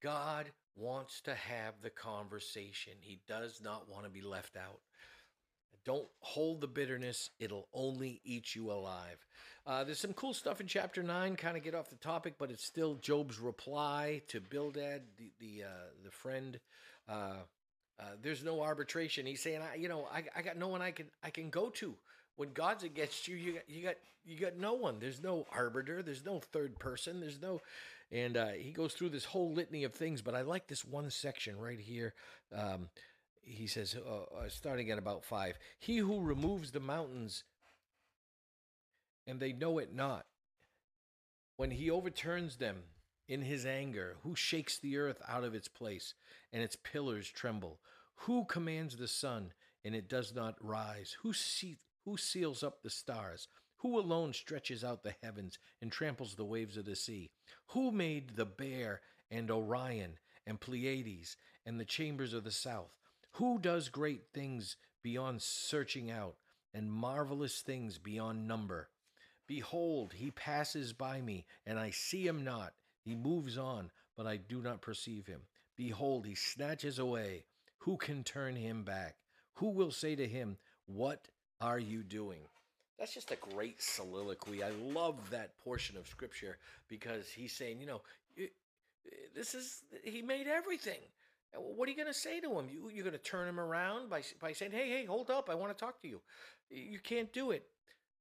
God 0.04 0.52
wants 0.76 1.22
to 1.22 1.34
have 1.34 1.82
the 1.82 1.90
conversation. 1.90 2.94
He 3.00 3.20
does 3.28 3.62
not 3.64 3.90
want 3.90 4.04
to 4.04 4.12
be 4.12 4.22
left 4.22 4.56
out. 4.56 4.82
Don't 5.86 6.08
hold 6.20 6.62
the 6.62 6.68
bitterness, 6.68 7.30
it'll 7.40 7.68
only 7.74 8.22
eat 8.24 8.56
you 8.56 8.72
alive. 8.72 9.26
Uh, 9.66 9.84
there's 9.84 10.00
some 10.00 10.14
cool 10.14 10.34
stuff 10.34 10.60
in 10.62 10.68
chapter 10.68 11.04
9, 11.04 11.36
kind 11.36 11.58
of 11.58 11.64
get 11.64 11.76
off 11.76 11.90
the 11.90 11.96
topic, 11.96 12.36
but 12.40 12.50
it's 12.52 12.66
still 12.66 12.96
Job's 12.96 13.40
reply 13.40 14.22
to 14.28 14.40
Bildad, 14.42 15.02
the, 15.18 15.32
the, 15.40 15.64
uh, 15.66 15.88
the 16.04 16.12
friend. 16.12 16.60
Uh, 17.08 17.44
Uh, 18.00 18.16
there's 18.24 18.44
no 18.44 18.62
arbitration. 18.62 19.28
He's 19.28 19.42
saying, 19.44 19.62
I, 19.62 19.76
you 19.76 19.88
know, 19.88 20.08
I, 20.12 20.24
I 20.36 20.42
got 20.42 20.58
no 20.58 20.70
one 20.70 20.82
I 20.82 20.90
can 20.92 21.06
I 21.24 21.30
can 21.30 21.52
go 21.52 21.70
to. 21.70 21.94
When 22.36 22.52
God's 22.54 22.84
against 22.84 23.28
you, 23.28 23.36
you 23.36 23.54
got 23.54 23.70
you 23.70 23.84
got 23.84 23.96
you 24.26 24.40
got 24.40 24.58
no 24.58 24.74
one. 24.74 24.98
There's 25.00 25.22
no 25.22 25.46
arbiter. 25.52 26.02
There's 26.02 26.26
no 26.26 26.40
third 26.40 26.80
person. 26.80 27.20
There's 27.20 27.40
no, 27.40 27.62
and 28.12 28.38
uh, 28.38 28.54
he 28.58 28.72
goes 28.72 28.94
through 28.94 29.10
this 29.10 29.26
whole 29.26 29.54
litany 29.54 29.84
of 29.84 29.94
things. 29.94 30.24
But 30.24 30.34
I 30.34 30.42
like 30.42 30.68
this 30.68 30.84
one 30.84 31.12
section 31.12 31.60
right 31.60 31.80
here. 31.80 32.16
Um, 32.56 32.90
he 33.42 33.68
says, 33.68 33.96
uh, 33.96 34.36
uh 34.36 34.50
starting 34.50 34.92
at 34.92 34.98
about 34.98 35.24
five, 35.24 35.58
he 35.80 35.98
who 35.98 36.22
removes 36.22 36.72
the 36.72 36.80
mountains, 36.80 37.44
and 39.28 39.40
they 39.40 39.54
know 39.54 39.78
it 39.78 39.94
not, 39.94 40.26
when 41.58 41.72
he 41.72 41.90
overturns 41.90 42.58
them 42.58 42.84
in 43.28 43.42
his 43.42 43.66
anger, 43.66 44.18
who 44.24 44.36
shakes 44.36 44.78
the 44.78 44.98
earth 44.98 45.22
out 45.28 45.44
of 45.44 45.56
its 45.56 45.68
place, 45.68 46.14
and 46.52 46.62
its 46.62 46.76
pillars 46.76 47.30
tremble? 47.30 47.80
Who 48.26 48.46
commands 48.46 48.98
the 48.98 49.08
sun, 49.08 49.54
and 49.86 49.96
it 49.96 50.10
does 50.10 50.34
not 50.36 50.56
rise? 50.60 51.16
Who, 51.22 51.34
see, 51.34 51.78
who 52.04 52.18
seals 52.18 52.62
up 52.62 52.82
the 52.82 52.90
stars? 52.90 53.48
Who 53.78 53.98
alone 53.98 54.34
stretches 54.34 54.84
out 54.84 55.04
the 55.04 55.16
heavens 55.24 55.58
and 55.82 55.92
tramples 55.92 56.36
the 56.36 56.46
waves 56.46 56.78
of 56.78 56.86
the 56.86 56.96
sea? 56.96 57.32
Who 57.68 57.92
made 57.92 58.36
the 58.36 58.46
bear 58.46 59.02
and 59.32 59.50
Orion 59.50 60.20
and 60.46 60.60
Pleiades 60.60 61.38
and 61.66 61.80
the 61.80 61.86
chambers 61.86 62.34
of 62.34 62.44
the 62.44 62.52
south? 62.52 62.92
Who 63.34 63.60
does 63.60 63.90
great 63.90 64.24
things 64.34 64.76
beyond 65.04 65.42
searching 65.42 66.12
out 66.12 66.36
and 66.74 66.92
marvelous 66.92 67.62
things 67.62 67.98
beyond 67.98 68.48
number? 68.48 68.90
Behold, 69.48 70.14
he 70.14 70.32
passes 70.32 70.94
by 70.94 71.22
me, 71.22 71.46
and 71.66 71.80
I 71.80 71.92
see 71.92 72.26
him 72.26 72.44
not. 72.44 72.74
He 73.04 73.16
moves 73.16 73.58
on, 73.58 73.92
but 74.16 74.28
I 74.28 74.38
do 74.38 74.62
not 74.62 74.82
perceive 74.82 75.28
him. 75.28 75.42
Behold, 75.76 76.26
he 76.26 76.36
snatches 76.36 77.00
away. 77.00 77.46
Who 77.80 77.98
can 77.98 78.24
turn 78.24 78.56
him 78.56 78.84
back? 78.84 79.16
Who 79.56 79.70
will 79.70 79.92
say 79.92 80.16
to 80.16 80.28
him, 80.28 80.58
What 80.86 81.28
are 81.60 81.80
you 81.80 82.04
doing? 82.04 82.42
That's 83.00 83.14
just 83.14 83.32
a 83.32 83.36
great 83.36 83.82
soliloquy. 83.82 84.64
I 84.64 84.70
love 84.70 85.18
that 85.32 85.58
portion 85.64 85.98
of 85.98 86.08
scripture 86.08 86.60
because 86.88 87.30
he's 87.30 87.52
saying, 87.52 87.80
you 87.80 87.88
know, 87.88 88.02
this 89.36 89.56
is, 89.56 89.82
he 90.04 90.22
made 90.22 90.48
everything. 90.48 91.00
What 91.54 91.88
are 91.88 91.92
you 91.92 91.98
going 91.98 92.08
to 92.08 92.14
say 92.14 92.40
to 92.40 92.60
him? 92.60 92.70
You, 92.72 92.90
you're 92.94 93.04
going 93.04 93.18
to 93.18 93.20
turn 93.20 93.48
him 93.48 93.60
around 93.60 94.10
by, 94.10 94.22
by 94.40 94.54
saying, 94.54 94.72
hey, 94.72 94.90
hey, 94.90 95.06
hold 95.06 95.30
up. 95.30 95.50
I 95.50 95.56
want 95.56 95.76
to 95.78 95.86
talk 95.86 96.02
to 96.02 96.08
you. 96.08 96.22
You 96.70 97.00
can't 97.00 97.32
do 97.34 97.52
it. 97.52 97.66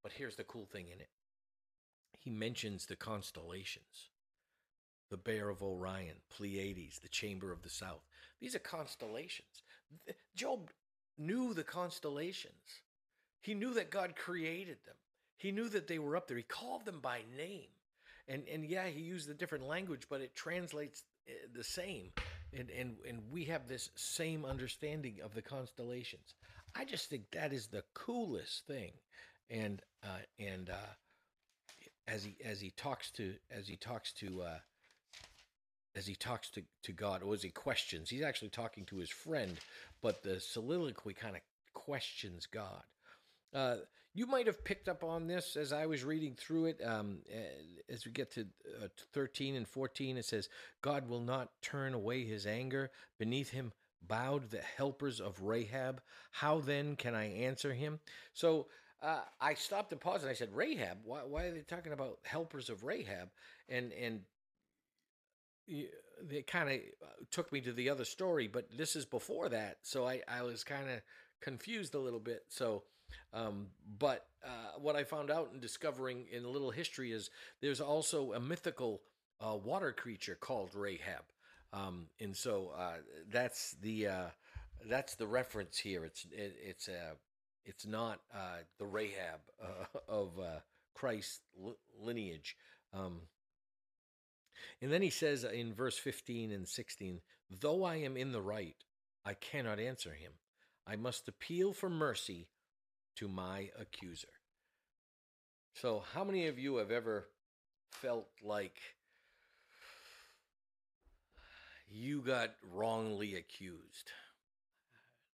But 0.03 0.13
here's 0.13 0.37
the 0.37 0.45
cool 0.45 0.67
thing 0.67 0.87
in 0.89 1.01
it 1.01 1.09
he 2.19 2.31
mentions 2.31 2.87
the 2.87 2.97
constellations 2.97 4.11
the 5.11 5.17
Bear 5.17 5.49
of 5.49 5.61
Orion, 5.61 6.15
Pleiades, 6.31 7.01
the 7.01 7.09
Chamber 7.09 7.51
of 7.51 7.63
the 7.63 7.69
South. 7.69 8.03
These 8.41 8.55
are 8.55 8.61
constellations. 8.61 9.65
Job 10.37 10.71
knew 11.19 11.53
the 11.53 11.65
constellations. 11.65 12.55
He 13.43 13.55
knew 13.55 13.75
that 13.75 13.91
God 13.91 14.15
created 14.15 14.77
them. 14.87 14.95
He 15.37 15.51
knew 15.51 15.69
that 15.71 15.89
they 15.89 15.99
were 15.99 16.17
up 16.17 16.29
there. 16.29 16.37
He 16.37 16.45
called 16.45 16.85
them 16.85 17.01
by 17.01 17.23
name. 17.37 17.71
And 18.29 18.45
and 18.53 18.65
yeah, 18.65 18.87
he 18.87 19.01
used 19.01 19.29
a 19.29 19.35
different 19.35 19.67
language, 19.67 20.07
but 20.09 20.21
it 20.21 20.37
translates 20.37 21.03
eh, 21.27 21.33
the 21.53 21.65
same. 21.65 22.13
And 22.57 22.71
and 22.71 22.97
and 23.09 23.21
we 23.31 23.45
have 23.45 23.69
this 23.69 23.91
same 23.95 24.45
understanding 24.45 25.19
of 25.23 25.35
the 25.35 25.43
constellations. 25.43 26.35
I 26.75 26.85
just 26.85 27.09
think 27.09 27.31
that 27.33 27.53
is 27.53 27.69
the 27.69 27.85
coolest 27.95 28.67
thing. 28.67 28.93
And 29.51 29.83
uh, 30.03 30.25
and 30.39 30.71
uh, 30.71 30.95
as 32.09 32.25
he 32.25 32.37
as 32.45 32.61
he 32.61 32.71
talks 32.71 33.11
to 33.13 33.35
as 33.51 33.69
he 33.69 33.77
talks 33.77 34.13
to 34.15 34.43
uh, 34.43 34.59
as 35.97 36.07
he 36.07 36.15
talks 36.15 36.51
to, 36.51 36.63
to 36.85 36.93
God, 36.93 37.23
or 37.23 37.35
as 37.35 37.43
he 37.43 37.51
questions, 37.51 38.09
he's 38.09 38.23
actually 38.23 38.49
talking 38.49 38.85
to 38.87 38.97
his 38.97 39.11
friend, 39.11 39.59
but 40.03 40.23
the 40.23 40.41
soliloquy 40.41 41.15
kind 41.15 41.35
of 41.35 41.43
questions 41.75 42.47
God. 42.47 42.83
Uh, 43.53 43.77
you 44.15 44.27
might 44.27 44.47
have 44.47 44.65
picked 44.65 44.89
up 44.89 45.05
on 45.05 45.27
this 45.27 45.57
as 45.57 45.73
I 45.73 45.87
was 45.87 46.05
reading 46.05 46.35
through 46.35 46.67
it. 46.67 46.81
Um, 46.85 47.19
as 47.89 48.05
we 48.05 48.13
get 48.13 48.33
to 48.35 48.47
uh, 48.83 48.89
13 49.13 49.55
and 49.55 49.67
14, 49.67 50.17
it 50.17 50.25
says, 50.25 50.49
God 50.83 51.09
will 51.09 51.21
not 51.21 51.51
turn 51.63 51.95
away 51.95 52.25
his 52.25 52.47
anger. 52.47 52.91
Beneath 53.19 53.51
him 53.51 53.73
bowed 54.07 54.51
the 54.51 54.63
helpers 54.77 55.21
of 55.21 55.43
Rahab. 55.43 56.01
How 56.33 56.61
then 56.61 56.97
can 56.97 57.15
I 57.15 57.33
answer 57.33 57.73
him? 57.73 58.01
So 58.35 58.67
uh, 59.03 59.21
I 59.41 59.55
stopped 59.55 59.93
and 59.93 60.01
paused 60.01 60.23
and 60.23 60.31
I 60.31 60.35
said, 60.35 60.55
Rahab? 60.55 60.99
Why, 61.05 61.21
why 61.21 61.45
are 61.45 61.53
they 61.53 61.61
talking 61.61 61.93
about 61.93 62.19
helpers 62.25 62.69
of 62.69 62.85
Rahab? 62.85 63.29
And, 63.69 63.93
and 63.93 64.21
it 65.67 66.47
kind 66.47 66.69
of 66.69 66.77
uh, 66.77 67.07
took 67.31 67.53
me 67.53 67.61
to 67.61 67.73
the 67.73 67.89
other 67.91 68.05
story, 68.05 68.49
but 68.49 68.67
this 68.77 68.97
is 68.97 69.05
before 69.05 69.49
that, 69.49 69.79
so 69.83 70.07
I, 70.07 70.21
I 70.29 70.43
was 70.43 70.65
kind 70.65 70.91
of 70.91 71.01
confused 71.41 71.95
a 71.95 71.99
little 71.99 72.21
bit. 72.21 72.43
So, 72.49 72.83
um, 73.33 73.67
but 73.99 74.27
uh, 74.45 74.79
what 74.79 74.97
I 74.97 75.05
found 75.05 75.31
out 75.31 75.51
in 75.53 75.61
discovering 75.61 76.27
in 76.31 76.45
a 76.45 76.49
little 76.49 76.71
history 76.71 77.13
is 77.13 77.31
there's 77.61 77.81
also 77.81 78.33
a 78.33 78.41
mythical 78.41 79.03
uh, 79.41 79.57
water 79.57 79.93
creature 79.93 80.37
called 80.39 80.75
Rahab, 80.75 81.25
um, 81.73 82.07
and 82.21 82.37
so 82.37 82.73
uh, 82.77 82.97
that's 83.31 83.77
the 83.83 84.07
uh, 84.07 84.27
that's 84.89 85.15
the 85.15 85.27
reference 85.27 85.79
here. 85.79 86.05
It's 86.05 86.27
it, 86.33 86.57
it's 86.63 86.89
a 86.89 86.95
uh, 86.95 87.15
it's 87.65 87.87
not 87.87 88.21
the 88.79 88.87
Rahab 88.87 89.41
of 90.09 90.31
Christ's 90.95 91.41
lineage. 92.01 92.57
Um, 92.93 93.21
and 94.83 94.93
then 94.93 95.03
he 95.03 95.11
says 95.11 95.45
in 95.45 95.73
verse 95.75 95.97
15 95.97 96.53
and 96.53 96.67
16, 96.67 97.21
Though 97.61 97.85
I 97.85 97.97
am 97.97 98.17
in 98.17 98.33
the 98.33 98.41
right, 98.41 98.77
I 99.25 99.35
cannot 99.35 99.79
answer 99.79 100.15
him. 100.15 100.33
I 100.87 100.97
must 100.97 101.29
appeal 101.29 101.73
for 101.73 101.91
mercy 101.91 102.49
to 103.17 103.29
my 103.29 103.71
accuser. 103.79 104.29
So, 105.75 106.03
how 106.13 106.25
many 106.25 106.47
of 106.49 106.59
you 106.59 106.77
have 106.77 106.91
ever 106.91 107.29
felt 107.91 108.29
like 108.43 108.79
you 111.89 112.21
got 112.23 112.51
wrongly 112.73 113.37
accused? 113.37 114.11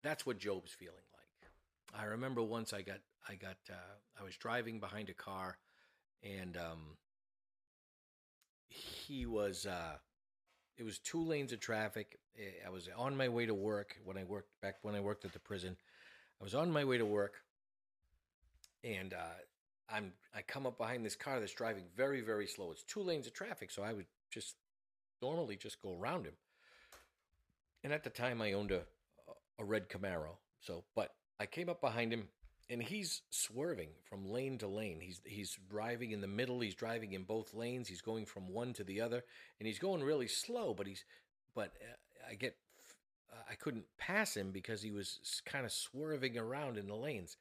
That's 0.02 0.26
what 0.26 0.38
Job's 0.38 0.72
feeling 0.72 0.94
like. 1.12 2.00
I 2.00 2.04
remember 2.04 2.42
once 2.42 2.72
I 2.72 2.82
got 2.82 3.00
I 3.28 3.36
got 3.36 3.56
uh, 3.70 3.96
I 4.20 4.24
was 4.24 4.36
driving 4.36 4.80
behind 4.80 5.08
a 5.08 5.14
car 5.14 5.56
and 6.22 6.56
um, 6.56 6.96
he 8.68 9.26
was 9.26 9.66
uh 9.66 9.96
it 10.76 10.84
was 10.84 10.98
two 10.98 11.24
lanes 11.24 11.52
of 11.52 11.60
traffic. 11.60 12.18
I 12.66 12.70
was 12.70 12.88
on 12.96 13.16
my 13.16 13.28
way 13.28 13.46
to 13.46 13.54
work 13.54 13.96
when 14.04 14.18
I 14.18 14.24
worked 14.24 14.50
back 14.60 14.76
when 14.82 14.94
I 14.94 15.00
worked 15.00 15.24
at 15.24 15.32
the 15.32 15.38
prison. 15.38 15.76
I 16.40 16.44
was 16.44 16.54
on 16.54 16.72
my 16.72 16.84
way 16.84 16.98
to 16.98 17.06
work, 17.06 17.43
and 18.84 19.14
uh, 19.14 19.38
I'm 19.88 20.12
I 20.34 20.42
come 20.42 20.66
up 20.66 20.78
behind 20.78 21.04
this 21.04 21.16
car 21.16 21.40
that's 21.40 21.54
driving 21.54 21.84
very 21.96 22.20
very 22.20 22.46
slow. 22.46 22.70
It's 22.70 22.84
two 22.84 23.00
lanes 23.00 23.26
of 23.26 23.32
traffic, 23.32 23.70
so 23.70 23.82
I 23.82 23.92
would 23.92 24.06
just 24.30 24.56
normally 25.22 25.56
just 25.56 25.80
go 25.80 25.96
around 25.98 26.26
him. 26.26 26.34
And 27.82 27.92
at 27.92 28.04
the 28.04 28.10
time, 28.10 28.40
I 28.40 28.52
owned 28.52 28.70
a 28.70 28.82
a 29.58 29.64
red 29.64 29.88
Camaro. 29.88 30.36
So, 30.60 30.84
but 30.94 31.10
I 31.38 31.46
came 31.46 31.68
up 31.68 31.80
behind 31.80 32.12
him 32.12 32.28
and 32.70 32.82
he's 32.82 33.22
swerving 33.30 33.90
from 34.08 34.26
lane 34.26 34.58
to 34.58 34.68
lane. 34.68 35.00
He's 35.00 35.20
he's 35.26 35.58
driving 35.68 36.12
in 36.12 36.20
the 36.20 36.26
middle. 36.26 36.60
He's 36.60 36.74
driving 36.74 37.12
in 37.12 37.24
both 37.24 37.54
lanes. 37.54 37.88
He's 37.88 38.00
going 38.00 38.26
from 38.26 38.48
one 38.48 38.72
to 38.74 38.84
the 38.84 39.00
other, 39.00 39.22
and 39.58 39.66
he's 39.66 39.78
going 39.78 40.02
really 40.02 40.28
slow. 40.28 40.74
But 40.74 40.86
he's 40.86 41.04
but 41.54 41.72
uh, 41.82 42.30
I 42.30 42.34
get 42.34 42.56
I 43.50 43.54
couldn't 43.54 43.84
pass 43.98 44.36
him 44.36 44.50
because 44.52 44.82
he 44.82 44.90
was 44.90 45.18
kind 45.44 45.64
of 45.64 45.72
swerving 45.72 46.38
around 46.38 46.78
in 46.78 46.86
the 46.86 46.94
lanes. 46.94 47.36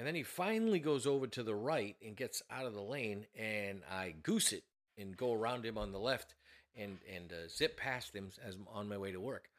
And 0.00 0.06
then 0.06 0.14
he 0.14 0.22
finally 0.22 0.78
goes 0.78 1.06
over 1.06 1.26
to 1.26 1.42
the 1.42 1.54
right 1.54 1.94
and 2.02 2.16
gets 2.16 2.42
out 2.50 2.64
of 2.64 2.72
the 2.72 2.80
lane, 2.80 3.26
and 3.38 3.82
I 3.92 4.14
goose 4.22 4.50
it 4.50 4.64
and 4.96 5.14
go 5.14 5.34
around 5.34 5.66
him 5.66 5.76
on 5.76 5.92
the 5.92 5.98
left 5.98 6.34
and 6.74 6.96
and 7.14 7.30
uh, 7.30 7.48
zip 7.54 7.76
past 7.76 8.16
him 8.16 8.30
as 8.42 8.54
I'm 8.54 8.66
on 8.72 8.88
my 8.88 8.96
way 8.96 9.12
to 9.12 9.20
work. 9.20 9.50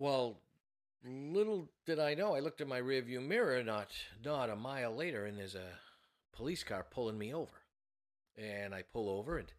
Well, 0.00 0.40
little 1.04 1.68
did 1.86 2.00
I 2.00 2.14
know, 2.14 2.34
I 2.34 2.40
looked 2.40 2.60
in 2.60 2.66
my 2.66 2.80
rearview 2.80 3.24
mirror 3.24 3.62
not 3.62 3.92
not 4.24 4.50
a 4.50 4.56
mile 4.56 4.92
later, 4.92 5.24
and 5.24 5.38
there's 5.38 5.54
a 5.54 5.78
police 6.32 6.64
car 6.64 6.84
pulling 6.90 7.16
me 7.16 7.32
over. 7.32 7.62
And 8.36 8.74
I 8.74 8.82
pull 8.82 9.08
over, 9.08 9.38
and 9.38 9.52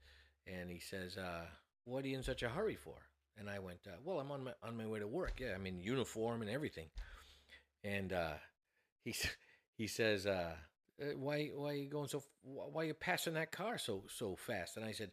and 0.45 0.69
he 0.69 0.79
says, 0.79 1.15
uh, 1.15 1.45
"What 1.85 2.03
are 2.03 2.09
you 2.09 2.17
in 2.17 2.23
such 2.23 2.43
a 2.43 2.49
hurry 2.49 2.75
for?" 2.75 2.97
And 3.37 3.49
I 3.49 3.59
went, 3.59 3.87
uh, 3.87 3.95
"Well, 4.03 4.19
I'm 4.19 4.29
on 4.29 4.43
my 4.43 4.51
on 4.61 4.75
my 4.75 4.87
way 4.87 4.99
to 4.99 5.07
work. 5.07 5.39
Yeah, 5.39 5.55
I'm 5.55 5.65
in 5.67 5.79
uniform 5.79 6.41
and 6.41 6.51
everything." 6.51 6.89
And 7.85 8.11
uh, 8.11 8.33
he 9.03 9.15
he 9.77 9.87
says, 9.87 10.25
uh, 10.25 10.55
uh, 11.01 11.05
"Why 11.15 11.47
why 11.53 11.71
are 11.71 11.75
you 11.75 11.89
going 11.89 12.07
so? 12.07 12.23
Why 12.43 12.83
are 12.83 12.87
you 12.87 12.93
passing 12.93 13.33
that 13.35 13.51
car 13.51 13.77
so 13.77 14.03
so 14.09 14.35
fast?" 14.35 14.77
And 14.77 14.85
I 14.85 14.91
said, 14.91 15.11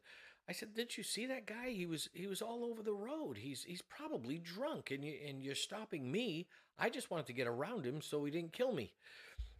I 0.49 0.53
said, 0.53 0.75
"Didn't 0.75 0.97
you 0.97 1.05
see 1.05 1.27
that 1.27 1.47
guy? 1.47 1.71
He 1.71 1.87
was 1.87 2.09
he 2.13 2.27
was 2.27 2.43
all 2.43 2.65
over 2.65 2.83
the 2.83 2.95
road. 2.95 3.39
He's 3.39 3.65
he's 3.65 3.83
probably 3.83 4.39
drunk, 4.39 4.91
and 4.91 5.05
you 5.05 5.15
and 5.27 5.43
you're 5.43 5.55
stopping 5.55 6.11
me. 6.11 6.49
I 6.79 6.91
just 6.91 7.11
wanted 7.11 7.27
to 7.27 7.33
get 7.33 7.49
around 7.49 7.85
him 7.85 8.01
so 8.01 8.25
he 8.25 8.31
didn't 8.31 8.53
kill 8.53 8.73
me." 8.73 8.93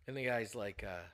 And 0.09 0.17
the 0.17 0.25
guy's 0.25 0.55
like, 0.55 0.83
uh, 0.89 1.05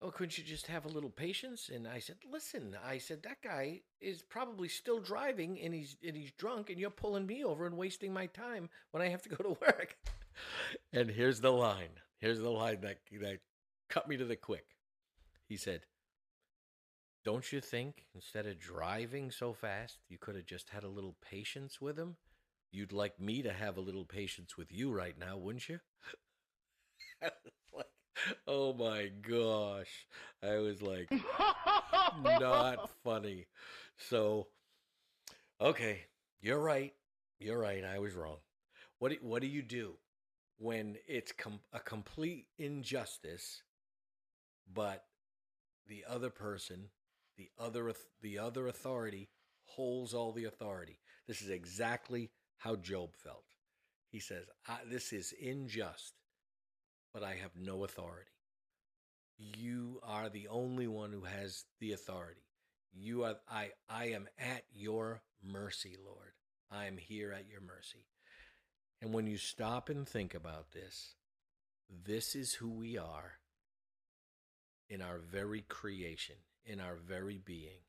oh, 0.00 0.12
couldn't 0.12 0.38
you 0.38 0.44
just 0.44 0.68
have 0.68 0.84
a 0.84 0.88
little 0.88 1.10
patience? 1.10 1.70
And 1.74 1.88
I 1.88 1.98
said, 1.98 2.16
listen, 2.30 2.76
I 2.86 2.98
said 2.98 3.24
that 3.24 3.42
guy 3.42 3.80
is 4.00 4.22
probably 4.22 4.68
still 4.68 5.00
driving 5.00 5.60
and 5.60 5.74
he's 5.74 5.96
and 6.06 6.16
he's 6.16 6.30
drunk, 6.32 6.70
and 6.70 6.78
you're 6.78 6.90
pulling 6.90 7.26
me 7.26 7.44
over 7.44 7.66
and 7.66 7.76
wasting 7.76 8.12
my 8.12 8.26
time 8.26 8.68
when 8.92 9.02
I 9.02 9.08
have 9.08 9.22
to 9.22 9.28
go 9.28 9.36
to 9.36 9.48
work. 9.60 9.96
and 10.92 11.10
here's 11.10 11.40
the 11.40 11.52
line. 11.52 12.00
Here's 12.18 12.40
the 12.40 12.50
line 12.50 12.80
that 12.82 12.98
that 13.20 13.40
cut 13.88 14.08
me 14.08 14.16
to 14.16 14.24
the 14.24 14.36
quick. 14.36 14.76
He 15.48 15.56
said, 15.56 15.86
"Don't 17.24 17.52
you 17.52 17.60
think 17.60 18.06
instead 18.14 18.46
of 18.46 18.58
driving 18.58 19.30
so 19.30 19.52
fast, 19.52 19.98
you 20.08 20.18
could 20.18 20.34
have 20.36 20.46
just 20.46 20.70
had 20.70 20.84
a 20.84 20.88
little 20.88 21.16
patience 21.20 21.80
with 21.80 21.98
him? 21.98 22.16
You'd 22.72 22.92
like 22.92 23.20
me 23.20 23.42
to 23.42 23.52
have 23.52 23.76
a 23.76 23.80
little 23.82 24.04
patience 24.04 24.56
with 24.56 24.72
you 24.72 24.92
right 24.92 25.18
now, 25.18 25.36
wouldn't 25.36 25.68
you?" 25.68 25.80
I 27.22 27.30
was 27.44 27.52
like, 27.74 27.86
oh 28.46 28.72
my 28.74 29.08
gosh. 29.08 30.06
I 30.42 30.56
was 30.58 30.82
like, 30.82 31.10
not 32.22 32.90
funny. 33.04 33.46
So, 33.98 34.48
okay, 35.60 36.04
you're 36.40 36.60
right. 36.60 36.94
You're 37.38 37.58
right. 37.58 37.84
I 37.84 37.98
was 37.98 38.14
wrong. 38.14 38.38
What 38.98 39.12
do, 39.12 39.18
what 39.20 39.42
do 39.42 39.48
you 39.48 39.62
do 39.62 39.96
when 40.58 40.96
it's 41.06 41.32
com- 41.32 41.60
a 41.72 41.80
complete 41.80 42.46
injustice, 42.58 43.62
but 44.72 45.04
the 45.88 46.04
other 46.08 46.30
person, 46.30 46.90
the 47.36 47.50
other 47.58 47.92
the 48.22 48.38
other 48.38 48.68
authority 48.68 49.28
holds 49.64 50.14
all 50.14 50.32
the 50.32 50.44
authority? 50.44 50.98
This 51.26 51.42
is 51.42 51.50
exactly 51.50 52.30
how 52.58 52.76
Job 52.76 53.14
felt. 53.16 53.44
He 54.10 54.20
says, 54.20 54.46
"This 54.88 55.12
is 55.12 55.34
unjust 55.42 56.14
but 57.12 57.22
I 57.22 57.34
have 57.36 57.56
no 57.56 57.84
authority. 57.84 58.30
You 59.38 60.00
are 60.02 60.28
the 60.28 60.48
only 60.48 60.86
one 60.86 61.12
who 61.12 61.22
has 61.22 61.64
the 61.80 61.92
authority. 61.92 62.42
You 62.92 63.24
are 63.24 63.36
I 63.48 63.70
I 63.88 64.06
am 64.08 64.28
at 64.38 64.64
your 64.70 65.22
mercy, 65.42 65.96
Lord. 66.04 66.32
I 66.70 66.86
am 66.86 66.98
here 66.98 67.32
at 67.32 67.48
your 67.48 67.62
mercy. 67.62 68.04
And 69.06 69.14
when 69.14 69.28
you 69.28 69.36
stop 69.38 69.88
and 69.88 70.04
think 70.04 70.34
about 70.34 70.72
this, 70.72 71.14
this 72.04 72.34
is 72.34 72.54
who 72.54 72.68
we 72.68 72.98
are 72.98 73.38
in 74.88 75.00
our 75.00 75.18
very 75.18 75.60
creation, 75.60 76.34
in 76.64 76.80
our 76.80 76.96
very 76.96 77.38
being. 77.38 77.84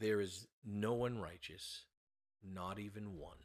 There 0.00 0.20
is 0.20 0.48
no 0.64 0.92
one 0.94 1.20
righteous, 1.20 1.84
not 2.42 2.80
even 2.80 3.16
one 3.16 3.38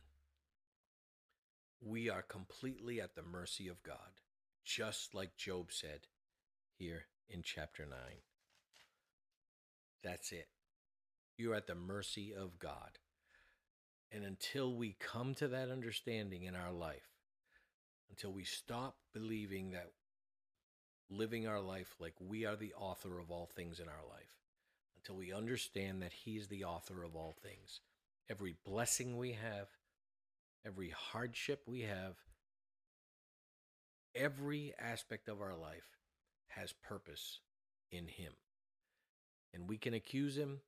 we 1.79 2.09
are 2.09 2.23
completely 2.23 2.99
at 2.99 3.13
the 3.13 3.21
mercy 3.21 3.67
of 3.67 3.83
God, 3.83 4.21
just 4.65 5.13
like 5.13 5.37
Job 5.37 5.71
said 5.71 6.07
here 6.75 7.05
in 7.29 7.43
chapter 7.43 7.85
9. 7.85 7.97
That's 10.03 10.31
it. 10.31 10.47
You're 11.37 11.53
at 11.53 11.67
the 11.67 11.75
mercy 11.75 12.33
of 12.33 12.57
God. 12.57 12.97
And 14.11 14.23
until 14.23 14.73
we 14.73 14.95
come 14.99 15.33
to 15.35 15.47
that 15.49 15.69
understanding 15.69 16.43
in 16.43 16.55
our 16.55 16.71
life, 16.71 17.09
until 18.09 18.31
we 18.31 18.43
stop 18.43 18.95
believing 19.13 19.71
that 19.71 19.91
living 21.09 21.47
our 21.47 21.59
life 21.59 21.95
like 21.99 22.13
we 22.19 22.45
are 22.45 22.55
the 22.55 22.73
author 22.73 23.19
of 23.19 23.31
all 23.31 23.45
things 23.45 23.79
in 23.79 23.87
our 23.87 24.07
life, 24.09 24.37
until 24.97 25.15
we 25.15 25.33
understand 25.33 26.01
that 26.01 26.13
He 26.13 26.37
is 26.37 26.47
the 26.47 26.63
author 26.63 27.03
of 27.03 27.15
all 27.15 27.35
things, 27.41 27.81
every 28.29 28.55
blessing 28.65 29.17
we 29.17 29.33
have, 29.33 29.67
every 30.65 30.89
hardship 30.89 31.63
we 31.65 31.81
have, 31.81 32.15
every 34.15 34.73
aspect 34.79 35.29
of 35.29 35.41
our 35.41 35.55
life 35.55 35.97
has 36.47 36.73
purpose 36.73 37.39
in 37.91 38.07
Him. 38.07 38.33
And 39.53 39.69
we 39.69 39.77
can 39.77 39.93
accuse 39.93 40.37
Him, 40.37 40.59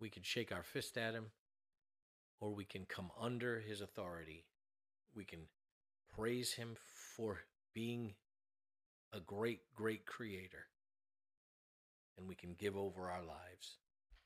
we 0.00 0.08
can 0.08 0.22
shake 0.22 0.52
our 0.52 0.62
fist 0.62 0.96
at 0.96 1.14
Him, 1.14 1.26
or 2.40 2.54
we 2.54 2.64
can 2.64 2.84
come 2.84 3.10
under 3.20 3.60
His 3.60 3.80
authority. 3.80 4.44
We 5.14 5.24
can 5.24 5.40
praise 6.14 6.52
Him 6.54 6.76
for 7.16 7.40
being 7.74 8.14
a 9.12 9.20
great, 9.20 9.60
great 9.74 10.06
creator. 10.06 10.66
And 12.18 12.28
we 12.28 12.34
can 12.34 12.54
give 12.58 12.76
over 12.76 13.10
our 13.10 13.22
lives 13.22 13.76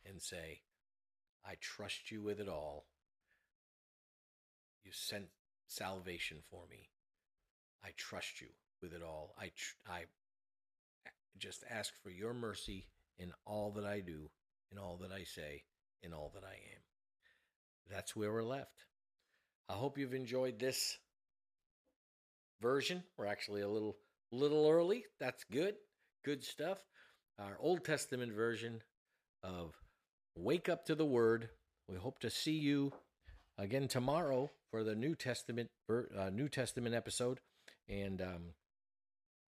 and 0.06 0.20
say, 0.20 0.62
I 1.44 1.54
trust 1.60 2.10
you 2.10 2.22
with 2.22 2.40
it 2.40 2.48
all. 2.48 2.86
You 4.84 4.92
sent 4.92 5.26
salvation 5.66 6.38
for 6.50 6.62
me. 6.70 6.90
I 7.84 7.90
trust 7.96 8.40
you 8.40 8.48
with 8.82 8.92
it 8.92 9.02
all. 9.02 9.34
I 9.38 9.46
tr- 9.56 9.90
I 9.90 10.04
just 11.38 11.64
ask 11.70 11.92
for 12.02 12.10
your 12.10 12.34
mercy 12.34 12.86
in 13.18 13.32
all 13.44 13.70
that 13.72 13.84
I 13.84 14.00
do, 14.00 14.30
in 14.70 14.78
all 14.78 14.98
that 14.98 15.12
I 15.12 15.24
say, 15.24 15.64
in 16.02 16.12
all 16.12 16.30
that 16.34 16.44
I 16.44 16.54
am. 16.54 16.89
That's 17.90 18.14
where 18.14 18.32
we're 18.32 18.44
left. 18.44 18.84
I 19.68 19.72
hope 19.72 19.98
you've 19.98 20.14
enjoyed 20.14 20.58
this 20.58 20.98
version. 22.62 23.02
We're 23.18 23.26
actually 23.26 23.62
a 23.62 23.68
little 23.68 23.96
little 24.30 24.68
early. 24.68 25.04
That's 25.18 25.44
good. 25.44 25.74
Good 26.24 26.44
stuff. 26.44 26.78
Our 27.38 27.56
Old 27.58 27.84
Testament 27.84 28.32
version 28.32 28.82
of 29.42 29.74
Wake 30.36 30.68
Up 30.68 30.84
to 30.86 30.94
the 30.94 31.04
Word. 31.04 31.48
We 31.88 31.96
hope 31.96 32.20
to 32.20 32.30
see 32.30 32.52
you 32.52 32.92
again 33.58 33.88
tomorrow 33.88 34.50
for 34.70 34.84
the 34.84 34.94
New 34.94 35.16
Testament 35.16 35.70
uh, 35.90 36.30
New 36.30 36.48
Testament 36.48 36.94
episode, 36.94 37.40
and 37.88 38.22
um, 38.22 38.42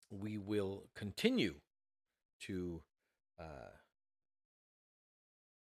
we 0.10 0.40
will 0.40 0.86
continue 0.96 1.56
to 2.48 2.82
uh, 3.40 3.76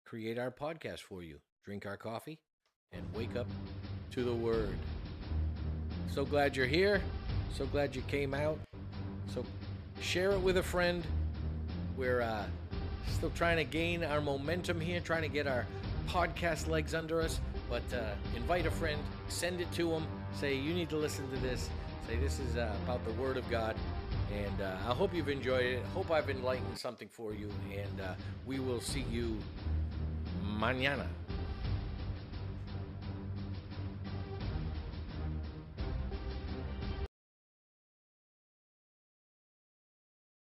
create 0.06 0.40
our 0.40 0.50
podcast 0.50 1.02
for 1.02 1.22
you. 1.22 1.40
Drink 1.64 1.86
our 1.86 1.98
coffee 1.98 2.40
and 2.94 3.04
wake 3.16 3.36
up 3.36 3.48
to 4.12 4.24
the 4.24 4.34
Word. 4.34 4.76
So 6.12 6.26
glad 6.26 6.56
you're 6.56 6.68
here. 6.68 7.02
So 7.56 7.66
glad 7.66 7.96
you 7.96 8.02
came 8.04 8.34
out. 8.34 8.60
So 9.34 9.46
share 10.02 10.32
it 10.32 10.40
with 10.40 10.58
a 10.58 10.64
friend. 10.64 11.06
We're 11.98 12.22
uh, 12.22 12.46
still 13.12 13.32
trying 13.32 13.58
to 13.58 13.64
gain 13.64 14.04
our 14.04 14.22
momentum 14.22 14.80
here, 14.80 15.00
trying 15.00 15.24
to 15.24 15.28
get 15.28 15.48
our 15.48 15.66
podcast 16.08 16.68
legs 16.68 16.94
under 16.94 17.22
us. 17.22 17.40
But 17.70 17.84
uh, 17.94 18.04
invite 18.36 18.66
a 18.66 18.72
friend, 18.72 19.00
send 19.28 19.62
it 19.62 19.72
to 19.74 19.90
them, 19.90 20.06
say, 20.34 20.56
you 20.56 20.74
need 20.74 20.90
to 20.90 20.98
listen 20.98 21.30
to 21.32 21.38
this. 21.38 21.70
Say, 22.08 22.18
this 22.18 22.40
is 22.40 22.58
uh, 22.58 22.72
about 22.84 23.04
the 23.06 23.14
Word 23.14 23.38
of 23.38 23.50
God. 23.50 23.76
And 24.32 24.62
uh, 24.62 24.76
I 24.88 24.94
hope 24.94 25.14
you've 25.14 25.30
enjoyed 25.30 25.66
it. 25.66 25.84
Hope 25.94 26.12
I've 26.12 26.30
enlightened 26.30 26.78
something 26.78 27.08
for 27.08 27.34
you. 27.34 27.50
And 27.72 28.02
uh, 28.02 28.14
we 28.46 28.60
will 28.60 28.82
see 28.82 29.06
you 29.12 29.38
mañana. 30.44 31.06